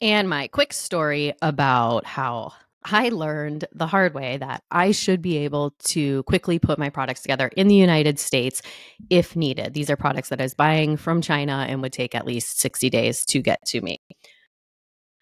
And 0.00 0.28
my 0.28 0.48
quick 0.48 0.72
story 0.72 1.32
about 1.42 2.06
how 2.06 2.52
I 2.84 3.10
learned 3.10 3.66
the 3.72 3.86
hard 3.86 4.14
way 4.14 4.38
that 4.38 4.62
I 4.70 4.90
should 4.90 5.22
be 5.22 5.38
able 5.38 5.72
to 5.84 6.22
quickly 6.24 6.58
put 6.58 6.78
my 6.78 6.90
products 6.90 7.22
together 7.22 7.48
in 7.56 7.68
the 7.68 7.74
United 7.74 8.18
States 8.18 8.62
if 9.08 9.36
needed. 9.36 9.74
These 9.74 9.90
are 9.90 9.96
products 9.96 10.30
that 10.30 10.40
I 10.40 10.44
was 10.44 10.54
buying 10.54 10.96
from 10.96 11.22
China 11.22 11.66
and 11.68 11.80
would 11.82 11.92
take 11.92 12.14
at 12.14 12.26
least 12.26 12.60
60 12.60 12.90
days 12.90 13.24
to 13.26 13.40
get 13.40 13.64
to 13.66 13.80
me. 13.80 14.00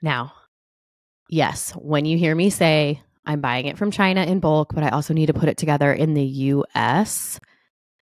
Now, 0.01 0.33
yes, 1.29 1.73
when 1.73 2.07
you 2.07 2.17
hear 2.17 2.35
me 2.35 2.49
say 2.51 3.03
I'm 3.27 3.41
buying 3.41 3.67
it 3.67 3.77
from 3.77 3.91
China 3.91 4.25
in 4.25 4.41
bulk, 4.41 4.75
but 4.75 4.83
I 4.83 4.89
also 4.89 5.13
need 5.13 5.27
to 5.27 5.35
put 5.35 5.49
it 5.49 5.59
together 5.59 5.93
in 5.93 6.15
the 6.15 6.25
US, 6.25 7.39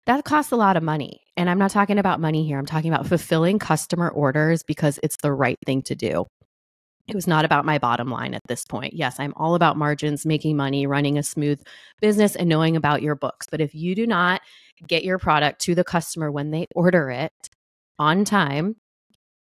that 0.06 0.24
costs 0.24 0.52
a 0.52 0.56
lot 0.56 0.78
of 0.78 0.84
money. 0.84 1.22
And 1.36 1.50
I'm 1.50 1.60
not 1.60 1.72
talking 1.72 1.98
about 1.98 2.20
money 2.20 2.46
here. 2.46 2.60
I'm 2.60 2.66
talking 2.66 2.94
about 2.94 3.08
fulfilling 3.08 3.60
customer 3.60 4.10
orders 4.10 4.64
because 4.64 5.00
it's 5.04 5.18
the 5.22 5.34
right 5.34 5.58
thing 5.66 5.82
to 5.84 5.96
do 5.96 6.26
it 7.08 7.16
was 7.16 7.28
not 7.28 7.46
about 7.46 7.66
my 7.66 7.78
bottom 7.78 8.10
line 8.10 8.34
at 8.34 8.42
this 8.48 8.66
point. 8.66 8.94
Yes, 8.94 9.20
I'm 9.20 9.34
all 9.38 9.56
about 9.56 9.78
margins, 9.78 10.26
making 10.26 10.58
money, 10.58 10.86
running 10.86 11.18
a 11.18 11.24
smooth 11.24 11.62
business, 12.02 12.36
and 12.36 12.50
knowing 12.50 12.76
about 12.76 13.02
your 13.02 13.16
books. 13.16 13.48
But 13.50 13.62
if 13.62 13.74
you 13.74 13.96
do 13.96 14.06
not 14.06 14.42
get 14.86 15.04
your 15.04 15.18
product 15.18 15.62
to 15.62 15.76
the 15.76 15.84
customer 15.84 16.32
when 16.32 16.52
they 16.52 16.68
order 16.76 17.10
it 17.10 17.32
on 17.98 18.26
time, 18.26 18.76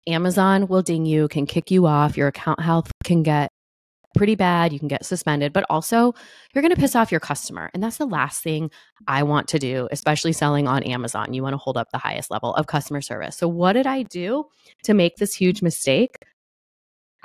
Amazon 0.07 0.67
will 0.67 0.83
ding 0.83 1.05
you, 1.05 1.27
can 1.27 1.47
kick 1.47 1.71
you 1.71 1.87
off, 1.87 2.15
your 2.15 2.27
account 2.27 2.61
health 2.61 2.91
can 3.03 3.23
get 3.23 3.49
pretty 4.15 4.35
bad, 4.35 4.71
you 4.71 4.79
can 4.79 4.87
get 4.87 5.05
suspended, 5.05 5.51
but 5.51 5.65
also 5.69 6.13
you're 6.53 6.61
going 6.61 6.73
to 6.73 6.79
piss 6.79 6.95
off 6.95 7.11
your 7.11 7.19
customer. 7.19 7.69
And 7.73 7.83
that's 7.83 7.97
the 7.97 8.05
last 8.05 8.41
thing 8.41 8.71
I 9.07 9.23
want 9.23 9.47
to 9.49 9.59
do, 9.59 9.87
especially 9.91 10.33
selling 10.33 10.67
on 10.67 10.83
Amazon. 10.83 11.33
You 11.33 11.43
want 11.43 11.53
to 11.53 11.57
hold 11.57 11.77
up 11.77 11.89
the 11.91 11.97
highest 11.97 12.31
level 12.31 12.53
of 12.55 12.67
customer 12.67 13.01
service. 13.01 13.35
So, 13.35 13.47
what 13.47 13.73
did 13.73 13.87
I 13.87 14.03
do 14.03 14.45
to 14.83 14.93
make 14.93 15.17
this 15.17 15.33
huge 15.33 15.61
mistake? 15.61 16.17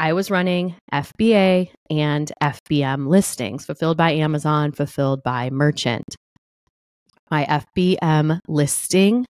I 0.01 0.15
was 0.15 0.31
running 0.31 0.77
FBA 0.95 1.73
and 1.91 2.33
FBM 2.43 3.07
listings 3.07 3.67
fulfilled 3.67 3.99
by 3.99 4.13
Amazon, 4.13 4.73
fulfilled 4.73 5.23
by 5.23 5.51
merchant. 5.51 6.17
My 7.31 7.45
FBM 7.45 8.41
listing 8.49 9.27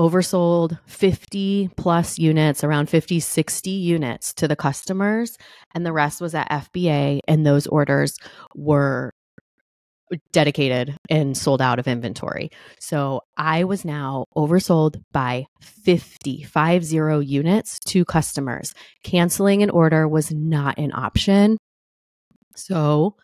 oversold 0.00 0.78
50 0.86 1.68
plus 1.76 2.18
units, 2.18 2.64
around 2.64 2.88
50, 2.88 3.20
60 3.20 3.70
units 3.70 4.32
to 4.34 4.48
the 4.48 4.56
customers, 4.56 5.36
and 5.74 5.84
the 5.84 5.92
rest 5.92 6.22
was 6.22 6.34
at 6.34 6.48
FBA. 6.50 7.20
And 7.28 7.44
those 7.44 7.66
orders 7.66 8.16
were 8.54 9.12
dedicated 10.32 10.96
and 11.08 11.36
sold 11.36 11.60
out 11.60 11.78
of 11.78 11.88
inventory. 11.88 12.50
So 12.78 13.22
I 13.36 13.64
was 13.64 13.84
now 13.84 14.26
oversold 14.36 15.02
by 15.12 15.46
50, 15.60 16.44
50 16.44 17.24
units 17.24 17.78
to 17.80 18.04
customers. 18.04 18.74
Canceling 19.02 19.62
an 19.62 19.70
order 19.70 20.06
was 20.06 20.30
not 20.30 20.78
an 20.78 20.92
option. 20.94 21.58
So 22.54 23.16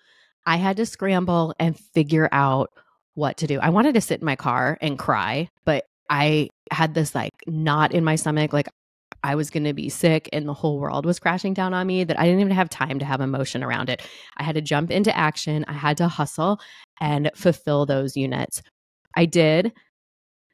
I 0.45 0.57
had 0.57 0.77
to 0.79 0.87
scramble 0.87 1.55
and 1.59 1.79
figure 1.79 2.29
out 2.33 2.71
what 3.15 3.39
to 3.39 3.47
do. 3.47 3.61
I 3.61 3.71
wanted 3.71 3.95
to 3.95 4.01
sit 4.01 4.21
in 4.21 4.27
my 4.27 4.37
car 4.37 4.79
and 4.81 4.99
cry, 4.99 5.49
but 5.65 5.85
I 6.09 6.49
had 6.71 6.95
this 6.95 7.15
like 7.15 7.33
knot 7.47 7.93
in 7.93 8.05
my 8.05 8.17
stomach. 8.17 8.53
Like 8.53 8.69
I 9.23 9.35
was 9.35 9.51
going 9.51 9.65
to 9.65 9.73
be 9.73 9.89
sick 9.89 10.29
and 10.33 10.49
the 10.49 10.55
whole 10.55 10.79
world 10.79 11.07
was 11.07 11.19
crashing 11.19 11.55
down 11.55 11.75
on 11.75 11.87
me 11.87 12.05
that 12.05 12.19
I 12.19 12.25
didn't 12.25 12.41
even 12.41 12.53
have 12.53 12.69
time 12.69 12.99
to 12.99 13.05
have 13.05 13.21
emotion 13.21 13.63
around 13.63 13.89
it. 13.89 14.03
I 14.37 14.43
had 14.43 14.55
to 14.57 14.61
jump 14.61 14.91
into 14.91 15.17
action. 15.17 15.65
I 15.69 15.75
had 15.75 15.97
to 15.99 16.09
hustle 16.09 16.61
and 17.01 17.31
fulfill 17.35 17.87
those 17.87 18.17
units. 18.17 18.63
I 19.17 19.27
did 19.27 19.73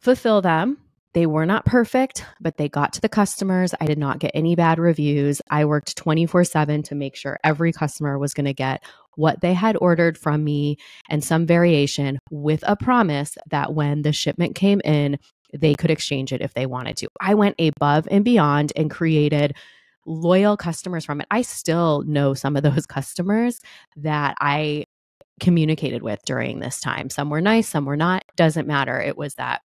fulfill 0.01 0.43
them. 0.43 0.79
They 1.15 1.27
were 1.27 1.47
not 1.47 1.65
perfect, 1.65 2.25
but 2.41 2.59
they 2.59 2.69
got 2.69 2.93
to 2.93 3.01
the 3.01 3.09
customers. 3.09 3.75
I 3.81 3.87
did 3.87 3.99
not 3.99 4.19
get 4.19 4.31
any 4.35 4.55
bad 4.55 4.79
reviews. 4.79 5.41
I 5.51 5.65
worked 5.65 5.97
24 5.97 6.45
7 6.45 6.83
to 6.85 6.95
make 6.95 7.17
sure 7.17 7.41
every 7.43 7.73
customer 7.73 8.19
was 8.19 8.35
going 8.35 8.45
to 8.45 8.53
get 8.53 8.85
what 9.17 9.41
they 9.41 9.55
had 9.55 9.77
ordered 9.81 10.17
from 10.17 10.45
me 10.45 10.77
and 11.09 11.25
some 11.25 11.47
variation 11.47 12.21
with 12.31 12.63
a 12.67 12.77
promise 12.77 13.37
that 13.51 13.75
when 13.75 14.03
the 14.03 14.13
shipment 14.13 14.55
came 14.55 14.81
in, 14.85 15.19
they 15.53 15.75
could 15.75 15.91
exchange 15.91 16.33
it 16.33 16.41
if 16.41 16.55
they 16.55 16.67
wanted 16.67 16.97
to. 16.99 17.09
I 17.21 17.35
went 17.35 17.57
above 17.59 18.07
and 18.11 18.25
beyond 18.25 18.73
and 18.77 18.91
created 18.91 19.57
loyal 20.07 20.57
customers 20.57 21.05
from 21.05 21.21
it. 21.21 21.27
I 21.31 21.43
still 21.43 22.03
know 22.07 22.35
some 22.35 22.57
of 22.57 22.63
those 22.63 22.87
customers 22.87 23.61
that 23.97 24.37
I 24.41 24.85
communicated 25.41 26.03
with 26.03 26.21
during 26.25 26.59
this 26.59 26.81
time. 26.81 27.11
Some 27.11 27.31
were 27.31 27.41
nice, 27.41 27.69
some 27.69 27.85
were 27.85 27.97
not, 27.97 28.25
doesn't 28.37 28.67
matter. 28.67 29.01
It 29.01 29.17
was 29.17 29.35
that 29.35 29.61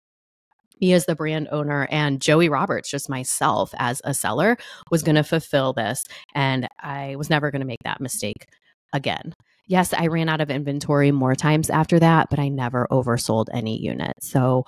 me 0.82 0.94
as 0.94 1.06
the 1.06 1.16
brand 1.16 1.48
owner 1.52 1.88
and 1.90 2.22
Joie 2.22 2.50
Roberts, 2.50 2.90
just 2.90 3.10
myself 3.10 3.74
as 3.78 4.02
a 4.04 4.14
seller, 4.14 4.58
was 4.92 5.04
going 5.04 5.16
to 5.16 5.24
fulfill 5.24 5.74
this. 5.74 6.04
And 6.36 6.68
I 6.80 7.16
was 7.16 7.30
never 7.30 7.52
going 7.52 7.62
to 7.62 7.68
make 7.68 7.84
that 7.84 8.02
mistake 8.02 8.48
again. 8.92 9.34
Yes, 9.66 9.94
I 9.94 10.08
ran 10.08 10.28
out 10.28 10.42
of 10.42 10.52
inventory 10.52 11.12
more 11.12 11.36
times 11.36 11.70
after 11.70 12.00
that, 12.00 12.30
but 12.30 12.38
I 12.38 12.50
never 12.50 12.86
oversold 12.92 13.46
any 13.54 13.82
unit. 13.82 14.14
So 14.20 14.66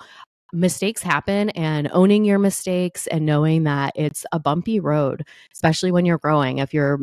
mistakes 0.52 1.02
happen 1.02 1.50
and 1.50 1.88
owning 1.92 2.24
your 2.24 2.38
mistakes 2.38 3.06
and 3.06 3.26
knowing 3.26 3.64
that 3.64 3.92
it's 3.94 4.24
a 4.32 4.38
bumpy 4.38 4.80
road, 4.80 5.24
especially 5.52 5.92
when 5.92 6.06
you're 6.06 6.18
growing. 6.18 6.58
If 6.58 6.72
you're, 6.72 7.00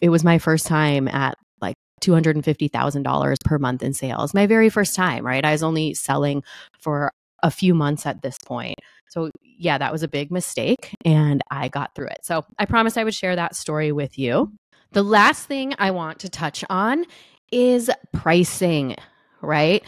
it 0.00 0.08
was 0.08 0.24
my 0.24 0.38
first 0.38 0.66
time 0.66 1.08
at 1.08 1.36
like 1.60 1.76
$250,000 2.02 3.36
per 3.44 3.58
month 3.58 3.82
in 3.82 3.92
sales, 3.92 4.34
my 4.34 4.46
very 4.46 4.68
first 4.68 4.94
time, 4.94 5.24
right? 5.24 5.44
I 5.44 5.52
was 5.52 5.62
only 5.62 5.94
selling 5.94 6.42
for 6.80 7.12
a 7.42 7.50
few 7.50 7.74
months 7.74 8.06
at 8.06 8.22
this 8.22 8.38
point. 8.44 8.78
So, 9.08 9.30
yeah, 9.42 9.78
that 9.78 9.92
was 9.92 10.02
a 10.02 10.08
big 10.08 10.30
mistake 10.30 10.94
and 11.04 11.42
I 11.50 11.68
got 11.68 11.94
through 11.94 12.08
it. 12.08 12.20
So, 12.22 12.44
I 12.58 12.66
promised 12.66 12.98
I 12.98 13.04
would 13.04 13.14
share 13.14 13.36
that 13.36 13.56
story 13.56 13.92
with 13.92 14.18
you. 14.18 14.52
The 14.92 15.02
last 15.02 15.46
thing 15.46 15.74
I 15.78 15.90
want 15.92 16.20
to 16.20 16.28
touch 16.28 16.64
on 16.68 17.04
is 17.52 17.90
pricing, 18.12 18.96
right? 19.40 19.84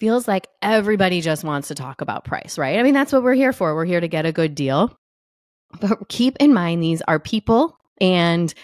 Feels 0.00 0.28
like 0.28 0.46
everybody 0.62 1.20
just 1.20 1.42
wants 1.44 1.68
to 1.68 1.74
talk 1.74 2.00
about 2.00 2.24
price, 2.24 2.56
right? 2.56 2.78
I 2.78 2.82
mean, 2.82 2.94
that's 2.94 3.12
what 3.12 3.22
we're 3.22 3.34
here 3.34 3.52
for. 3.52 3.74
We're 3.74 3.84
here 3.84 4.00
to 4.00 4.08
get 4.08 4.26
a 4.26 4.32
good 4.32 4.54
deal. 4.54 4.96
But 5.80 6.08
keep 6.08 6.36
in 6.38 6.54
mind, 6.54 6.82
these 6.82 7.02
are 7.02 7.18
people 7.18 7.76
and 8.00 8.54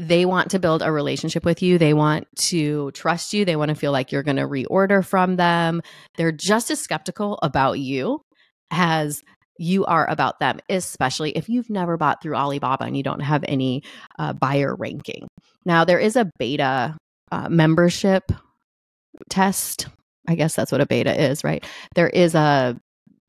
they 0.00 0.24
want 0.24 0.50
to 0.50 0.58
build 0.58 0.82
a 0.82 0.92
relationship 0.92 1.44
with 1.44 1.62
you. 1.62 1.78
They 1.78 1.94
want 1.94 2.26
to 2.36 2.90
trust 2.92 3.32
you. 3.32 3.44
They 3.44 3.56
want 3.56 3.70
to 3.70 3.74
feel 3.74 3.92
like 3.92 4.12
you're 4.12 4.22
going 4.22 4.36
to 4.36 4.46
reorder 4.46 5.04
from 5.04 5.36
them. 5.36 5.82
They're 6.16 6.32
just 6.32 6.70
as 6.70 6.80
skeptical 6.80 7.38
about 7.42 7.78
you 7.78 8.20
as 8.70 9.22
you 9.58 9.84
are 9.86 10.08
about 10.08 10.38
them, 10.38 10.60
especially 10.68 11.32
if 11.32 11.48
you've 11.48 11.70
never 11.70 11.96
bought 11.96 12.22
through 12.22 12.36
Alibaba 12.36 12.84
and 12.84 12.96
you 12.96 13.02
don't 13.02 13.20
have 13.20 13.44
any 13.48 13.82
uh, 14.18 14.32
buyer 14.32 14.74
ranking. 14.76 15.26
Now, 15.64 15.84
there 15.84 15.98
is 15.98 16.14
a 16.14 16.30
beta 16.38 16.96
uh, 17.32 17.48
membership 17.48 18.30
test. 19.28 19.88
I 20.28 20.34
guess 20.34 20.54
that's 20.54 20.70
what 20.70 20.80
a 20.80 20.86
beta 20.86 21.20
is, 21.20 21.42
right? 21.42 21.64
There 21.94 22.08
is 22.08 22.34
a 22.34 22.78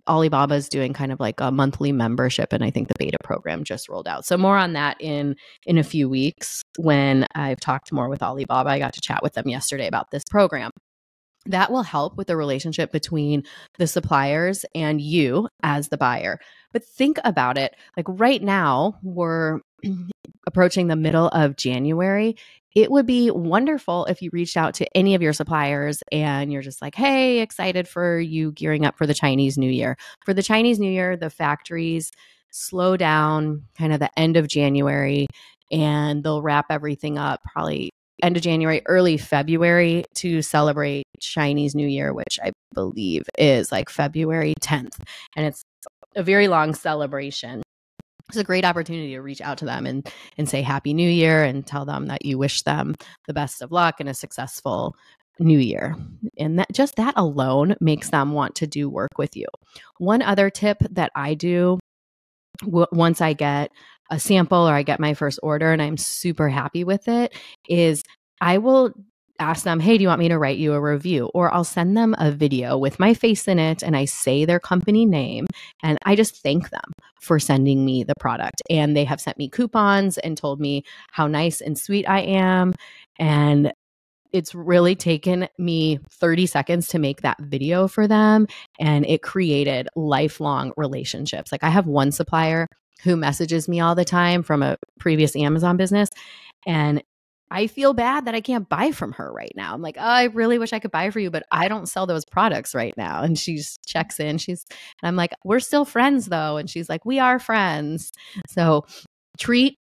Alibaba 0.07 0.55
is 0.55 0.69
doing 0.69 0.91
kind 0.91 1.11
of 1.11 1.19
like 1.19 1.39
a 1.39 1.51
monthly 1.51 1.91
membership, 1.91 2.51
and 2.51 2.63
I 2.63 2.71
think 2.71 2.87
the 2.87 2.95
beta 2.97 3.17
program 3.23 3.63
just 3.63 3.87
rolled 3.87 4.07
out. 4.07 4.25
So 4.25 4.37
more 4.37 4.57
on 4.57 4.73
that 4.73 4.97
in 4.99 5.35
in 5.65 5.77
a 5.77 5.83
few 5.83 6.09
weeks 6.09 6.63
when 6.77 7.25
I've 7.35 7.59
talked 7.59 7.91
more 7.93 8.09
with 8.09 8.23
Alibaba. 8.23 8.69
I 8.69 8.79
got 8.79 8.93
to 8.93 9.01
chat 9.01 9.21
with 9.23 9.33
them 9.33 9.47
yesterday 9.47 9.87
about 9.87 10.11
this 10.11 10.23
program. 10.29 10.71
That 11.45 11.71
will 11.71 11.83
help 11.83 12.17
with 12.17 12.27
the 12.27 12.35
relationship 12.35 12.91
between 12.91 13.43
the 13.77 13.87
suppliers 13.87 14.65
and 14.75 14.99
you 14.99 15.47
as 15.63 15.87
the 15.87 15.97
buyer. 15.97 16.39
But 16.73 16.83
think 16.83 17.17
about 17.23 17.57
it 17.57 17.75
like 17.95 18.05
right 18.07 18.41
now, 18.41 18.99
we're 19.03 19.59
approaching 20.47 20.87
the 20.87 20.95
middle 20.95 21.27
of 21.29 21.55
January 21.55 22.35
it 22.75 22.91
would 22.91 23.05
be 23.05 23.31
wonderful 23.31 24.05
if 24.05 24.21
you 24.21 24.29
reached 24.31 24.57
out 24.57 24.75
to 24.75 24.87
any 24.95 25.15
of 25.15 25.21
your 25.21 25.33
suppliers 25.33 26.03
and 26.11 26.51
you're 26.51 26.61
just 26.61 26.81
like, 26.81 26.95
hey, 26.95 27.39
excited 27.39 27.87
for 27.87 28.19
you 28.19 28.51
gearing 28.51 28.85
up 28.85 28.97
for 28.97 29.07
the 29.07 29.13
Chinese 29.13 29.57
New 29.57 29.71
Year. 29.71 29.97
For 30.25 30.33
the 30.33 30.43
Chinese 30.43 30.79
New 30.79 30.91
Year, 30.91 31.17
the 31.17 31.29
factories 31.29 32.11
slow 32.51 32.97
down 32.97 33.63
kind 33.77 33.93
of 33.93 33.99
the 33.99 34.11
end 34.17 34.37
of 34.37 34.47
January 34.47 35.27
and 35.71 36.23
they'll 36.23 36.41
wrap 36.41 36.67
everything 36.69 37.17
up 37.17 37.41
probably 37.43 37.91
end 38.21 38.37
of 38.37 38.43
January, 38.43 38.81
early 38.85 39.17
February 39.17 40.03
to 40.15 40.41
celebrate 40.41 41.05
Chinese 41.19 41.73
New 41.73 41.87
Year, 41.87 42.13
which 42.13 42.39
I 42.43 42.51
believe 42.73 43.23
is 43.37 43.71
like 43.71 43.89
February 43.89 44.53
10th. 44.61 44.99
And 45.35 45.45
it's 45.45 45.63
a 46.15 46.23
very 46.23 46.47
long 46.47 46.73
celebration 46.73 47.61
it's 48.29 48.37
a 48.37 48.43
great 48.43 48.65
opportunity 48.65 49.13
to 49.13 49.21
reach 49.21 49.41
out 49.41 49.57
to 49.57 49.65
them 49.65 49.85
and 49.85 50.07
and 50.37 50.47
say 50.47 50.61
happy 50.61 50.93
new 50.93 51.09
year 51.09 51.43
and 51.43 51.65
tell 51.65 51.85
them 51.85 52.05
that 52.07 52.25
you 52.25 52.37
wish 52.37 52.61
them 52.61 52.95
the 53.27 53.33
best 53.33 53.61
of 53.61 53.71
luck 53.71 53.95
and 53.99 54.07
a 54.07 54.13
successful 54.13 54.95
new 55.39 55.59
year. 55.59 55.95
And 56.37 56.59
that 56.59 56.71
just 56.71 56.95
that 56.95 57.13
alone 57.17 57.75
makes 57.79 58.09
them 58.09 58.33
want 58.33 58.55
to 58.55 58.67
do 58.67 58.89
work 58.89 59.17
with 59.17 59.35
you. 59.35 59.47
One 59.97 60.21
other 60.21 60.49
tip 60.49 60.77
that 60.91 61.11
i 61.15 61.33
do 61.33 61.79
w- 62.61 62.87
once 62.91 63.21
i 63.21 63.33
get 63.33 63.71
a 64.11 64.19
sample 64.19 64.67
or 64.67 64.73
i 64.73 64.83
get 64.83 64.99
my 64.99 65.13
first 65.13 65.39
order 65.43 65.71
and 65.71 65.81
i'm 65.81 65.97
super 65.97 66.49
happy 66.49 66.83
with 66.83 67.07
it 67.07 67.33
is 67.67 68.03
i 68.41 68.57
will 68.57 68.91
ask 69.39 69.63
them, 69.63 69.79
hey, 69.79 69.97
do 69.97 70.01
you 70.01 70.07
want 70.07 70.19
me 70.19 70.29
to 70.29 70.37
write 70.37 70.57
you 70.57 70.73
a 70.73 70.81
review? 70.81 71.29
Or 71.33 71.53
I'll 71.53 71.63
send 71.63 71.95
them 71.95 72.15
a 72.19 72.31
video 72.31 72.77
with 72.77 72.99
my 72.99 73.13
face 73.13 73.47
in 73.47 73.59
it 73.59 73.81
and 73.81 73.95
I 73.95 74.05
say 74.05 74.45
their 74.45 74.59
company 74.59 75.05
name 75.05 75.47
and 75.81 75.97
I 76.05 76.15
just 76.15 76.43
thank 76.43 76.69
them 76.69 76.91
for 77.21 77.39
sending 77.39 77.85
me 77.85 78.03
the 78.03 78.15
product. 78.19 78.61
And 78.69 78.95
they 78.95 79.05
have 79.05 79.21
sent 79.21 79.37
me 79.37 79.49
coupons 79.49 80.17
and 80.17 80.37
told 80.37 80.59
me 80.59 80.83
how 81.11 81.27
nice 81.27 81.61
and 81.61 81.77
sweet 81.77 82.07
I 82.07 82.21
am. 82.21 82.73
And 83.17 83.73
it's 84.31 84.53
really 84.53 84.95
taken 84.95 85.47
me 85.57 85.99
30 86.11 86.45
seconds 86.45 86.87
to 86.89 86.99
make 86.99 87.21
that 87.21 87.39
video 87.41 87.87
for 87.87 88.07
them. 88.07 88.47
And 88.79 89.05
it 89.05 89.23
created 89.23 89.87
lifelong 89.95 90.71
relationships. 90.77 91.51
Like 91.51 91.63
I 91.63 91.69
have 91.69 91.87
one 91.87 92.11
supplier 92.11 92.67
who 93.03 93.15
messages 93.15 93.67
me 93.67 93.79
all 93.79 93.95
the 93.95 94.05
time 94.05 94.43
from 94.43 94.61
a 94.61 94.77
previous 94.99 95.35
Amazon 95.35 95.77
business. 95.77 96.09
And 96.67 97.01
I 97.51 97.67
feel 97.67 97.93
bad 97.93 98.25
that 98.25 98.35
I 98.35 98.41
can't 98.41 98.69
buy 98.69 98.91
from 98.91 99.13
her 99.13 99.31
right 99.31 99.53
now. 99.55 99.73
I'm 99.73 99.81
like, 99.81 99.97
oh, 99.97 100.01
I 100.03 100.25
really 100.25 100.59
wish 100.59 100.73
I 100.73 100.79
could 100.79 100.91
buy 100.91 101.09
for 101.09 101.19
you, 101.19 101.31
but 101.31 101.43
I 101.51 101.67
don't 101.67 101.87
sell 101.89 102.05
those 102.05 102.25
products 102.25 102.75
right 102.75 102.93
now. 102.97 103.23
And 103.23 103.37
she 103.37 103.61
checks 103.85 104.19
in. 104.19 104.37
She's, 104.37 104.65
and 105.01 105.07
I'm 105.07 105.15
like, 105.15 105.33
we're 105.43 105.59
still 105.59 105.85
friends 105.85 106.27
though. 106.27 106.57
And 106.57 106.69
she's 106.69 106.89
like, 106.89 107.05
we 107.05 107.19
are 107.19 107.39
friends. 107.39 108.11
So 108.47 108.85
treat 109.39 109.77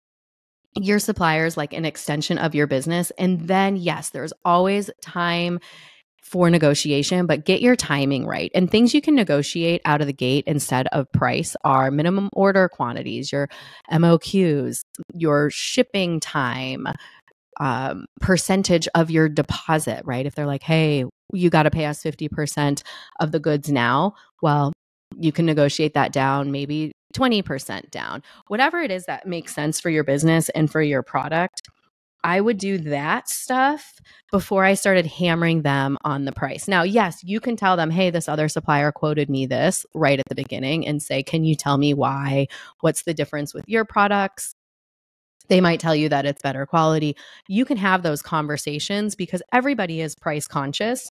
your 0.74 0.98
suppliers 0.98 1.56
like 1.56 1.72
an 1.72 1.84
extension 1.84 2.38
of 2.38 2.54
your 2.54 2.66
business. 2.66 3.12
And 3.18 3.46
then, 3.46 3.76
yes, 3.76 4.10
there's 4.10 4.32
always 4.44 4.90
time 5.02 5.60
for 6.22 6.48
negotiation, 6.48 7.26
but 7.26 7.44
get 7.44 7.60
your 7.60 7.76
timing 7.76 8.26
right. 8.26 8.50
And 8.54 8.70
things 8.70 8.94
you 8.94 9.02
can 9.02 9.14
negotiate 9.14 9.82
out 9.84 10.00
of 10.00 10.06
the 10.06 10.14
gate 10.14 10.44
instead 10.46 10.86
of 10.88 11.12
price 11.12 11.54
are 11.62 11.90
minimum 11.90 12.30
order 12.32 12.70
quantities, 12.70 13.30
your 13.30 13.48
MOQs, 13.90 14.80
your 15.12 15.50
shipping 15.50 16.20
time, 16.20 16.86
um, 17.60 18.06
percentage 18.20 18.88
of 18.94 19.10
your 19.10 19.28
deposit, 19.28 20.02
right? 20.04 20.26
If 20.26 20.34
they're 20.34 20.46
like, 20.46 20.62
hey, 20.62 21.04
you 21.32 21.50
got 21.50 21.64
to 21.64 21.70
pay 21.70 21.86
us 21.86 22.02
50% 22.02 22.82
of 23.20 23.32
the 23.32 23.40
goods 23.40 23.70
now, 23.70 24.14
well, 24.42 24.72
you 25.18 25.32
can 25.32 25.46
negotiate 25.46 25.94
that 25.94 26.12
down, 26.12 26.50
maybe 26.50 26.92
20% 27.14 27.90
down, 27.90 28.22
whatever 28.48 28.80
it 28.80 28.90
is 28.90 29.04
that 29.04 29.26
makes 29.26 29.54
sense 29.54 29.78
for 29.80 29.90
your 29.90 30.04
business 30.04 30.48
and 30.50 30.70
for 30.70 30.82
your 30.82 31.02
product. 31.02 31.62
I 32.24 32.40
would 32.40 32.58
do 32.58 32.78
that 32.78 33.28
stuff 33.28 33.94
before 34.30 34.64
I 34.64 34.74
started 34.74 35.06
hammering 35.06 35.62
them 35.62 35.98
on 36.04 36.24
the 36.24 36.32
price. 36.32 36.68
Now, 36.68 36.84
yes, 36.84 37.18
you 37.24 37.40
can 37.40 37.56
tell 37.56 37.76
them, 37.76 37.90
hey, 37.90 38.10
this 38.10 38.28
other 38.28 38.48
supplier 38.48 38.92
quoted 38.92 39.28
me 39.28 39.44
this 39.44 39.84
right 39.92 40.20
at 40.20 40.28
the 40.28 40.36
beginning 40.36 40.86
and 40.86 41.02
say, 41.02 41.22
can 41.24 41.44
you 41.44 41.56
tell 41.56 41.78
me 41.78 41.94
why? 41.94 42.46
What's 42.80 43.02
the 43.02 43.14
difference 43.14 43.52
with 43.52 43.64
your 43.66 43.84
products? 43.84 44.54
They 45.48 45.60
might 45.60 45.80
tell 45.80 45.94
you 45.94 46.08
that 46.08 46.26
it's 46.26 46.42
better 46.42 46.66
quality. 46.66 47.16
You 47.48 47.64
can 47.64 47.76
have 47.76 48.02
those 48.02 48.22
conversations 48.22 49.14
because 49.14 49.42
everybody 49.52 50.00
is 50.00 50.14
price 50.14 50.46
conscious. 50.46 51.10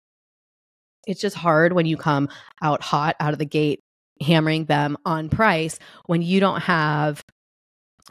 It's 1.07 1.21
just 1.21 1.35
hard 1.35 1.73
when 1.73 1.85
you 1.85 1.97
come 1.97 2.29
out 2.61 2.81
hot 2.81 3.15
out 3.19 3.33
of 3.33 3.39
the 3.39 3.45
gate, 3.45 3.81
hammering 4.21 4.65
them 4.65 4.97
on 5.05 5.29
price 5.29 5.79
when 6.05 6.21
you 6.21 6.39
don't 6.39 6.61
have 6.61 7.23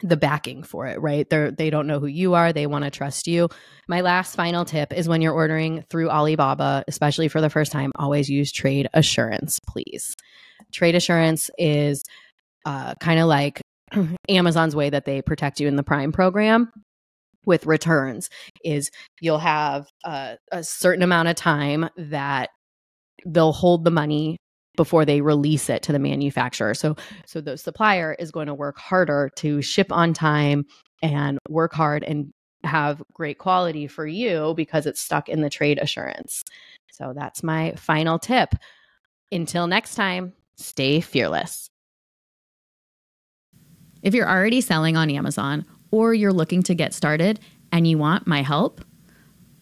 the 0.01 0.17
backing 0.17 0.63
for 0.63 0.87
it, 0.87 0.99
right? 1.01 1.29
They're 1.29 1.51
they 1.51 1.69
don't 1.69 1.87
know 1.87 1.99
who 1.99 2.07
you 2.07 2.33
are, 2.33 2.53
they 2.53 2.67
want 2.67 2.85
to 2.85 2.91
trust 2.91 3.27
you. 3.27 3.49
My 3.87 4.01
last 4.01 4.35
final 4.35 4.65
tip 4.65 4.93
is 4.93 5.09
when 5.09 5.21
you're 5.21 5.33
ordering 5.33 5.83
through 5.89 6.09
Alibaba, 6.09 6.83
especially 6.87 7.27
for 7.27 7.41
the 7.41 7.49
first 7.49 7.71
time, 7.71 7.91
always 7.95 8.29
use 8.29 8.51
trade 8.51 8.87
assurance, 8.93 9.59
please. 9.67 10.15
Trade 10.71 10.95
assurance 10.95 11.49
is 11.57 12.03
uh, 12.65 12.95
kind 12.95 13.19
of 13.19 13.27
like 13.27 13.61
Amazon's 14.29 14.75
way 14.75 14.89
that 14.89 15.05
they 15.05 15.21
protect 15.21 15.59
you 15.59 15.67
in 15.67 15.75
the 15.75 15.83
Prime 15.83 16.11
program 16.11 16.71
with 17.45 17.65
returns 17.65 18.29
is 18.63 18.91
you'll 19.21 19.39
have 19.39 19.87
a, 20.03 20.37
a 20.51 20.63
certain 20.63 21.03
amount 21.03 21.29
of 21.29 21.35
time 21.35 21.89
that 21.97 22.49
they'll 23.25 23.53
hold 23.53 23.83
the 23.83 23.91
money 23.91 24.37
before 24.75 25.03
they 25.03 25.21
release 25.21 25.69
it 25.69 25.83
to 25.83 25.91
the 25.91 25.99
manufacturer. 25.99 26.73
So 26.73 26.95
so 27.25 27.41
the 27.41 27.57
supplier 27.57 28.15
is 28.17 28.31
going 28.31 28.47
to 28.47 28.53
work 28.53 28.77
harder 28.77 29.29
to 29.37 29.61
ship 29.61 29.91
on 29.91 30.13
time 30.13 30.65
and 31.01 31.37
work 31.49 31.73
hard 31.73 32.03
and 32.03 32.31
have 32.63 33.01
great 33.13 33.37
quality 33.37 33.87
for 33.87 34.05
you 34.05 34.53
because 34.55 34.85
it's 34.85 35.01
stuck 35.01 35.27
in 35.27 35.41
the 35.41 35.49
trade 35.49 35.79
assurance. 35.79 36.43
So 36.91 37.13
that's 37.15 37.43
my 37.43 37.73
final 37.75 38.19
tip. 38.19 38.53
Until 39.31 39.67
next 39.67 39.95
time, 39.95 40.33
stay 40.55 41.01
fearless. 41.01 41.69
If 44.01 44.13
you're 44.13 44.29
already 44.29 44.61
selling 44.61 44.95
on 44.95 45.09
Amazon 45.09 45.65
or 45.91 46.13
you're 46.13 46.33
looking 46.33 46.63
to 46.63 46.75
get 46.75 46.93
started 46.93 47.39
and 47.71 47.87
you 47.87 47.97
want 47.97 48.27
my 48.27 48.41
help, 48.41 48.83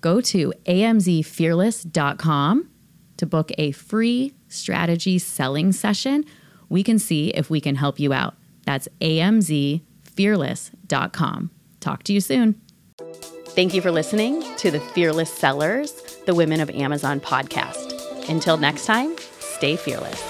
go 0.01 0.19
to 0.21 0.51
amzfearless.com 0.65 2.69
to 3.17 3.25
book 3.25 3.51
a 3.57 3.71
free 3.71 4.33
strategy 4.47 5.17
selling 5.19 5.71
session, 5.71 6.23
we 6.69 6.83
can 6.83 6.99
see 6.99 7.29
if 7.29 7.49
we 7.49 7.59
can 7.59 7.75
help 7.75 7.99
you 7.99 8.13
out. 8.13 8.35
That's 8.65 8.87
amzfearless.com. 9.01 11.51
Talk 11.79 12.03
to 12.03 12.13
you 12.13 12.21
soon. 12.21 12.61
Thank 13.49 13.73
you 13.73 13.81
for 13.81 13.91
listening 13.91 14.43
to 14.57 14.69
the 14.69 14.79
Fearless 14.79 15.33
Sellers, 15.33 15.91
the 16.25 16.35
Women 16.35 16.59
of 16.59 16.69
Amazon 16.69 17.19
podcast. 17.19 18.29
Until 18.29 18.57
next 18.57 18.85
time, 18.85 19.15
stay 19.39 19.75
fearless. 19.75 20.21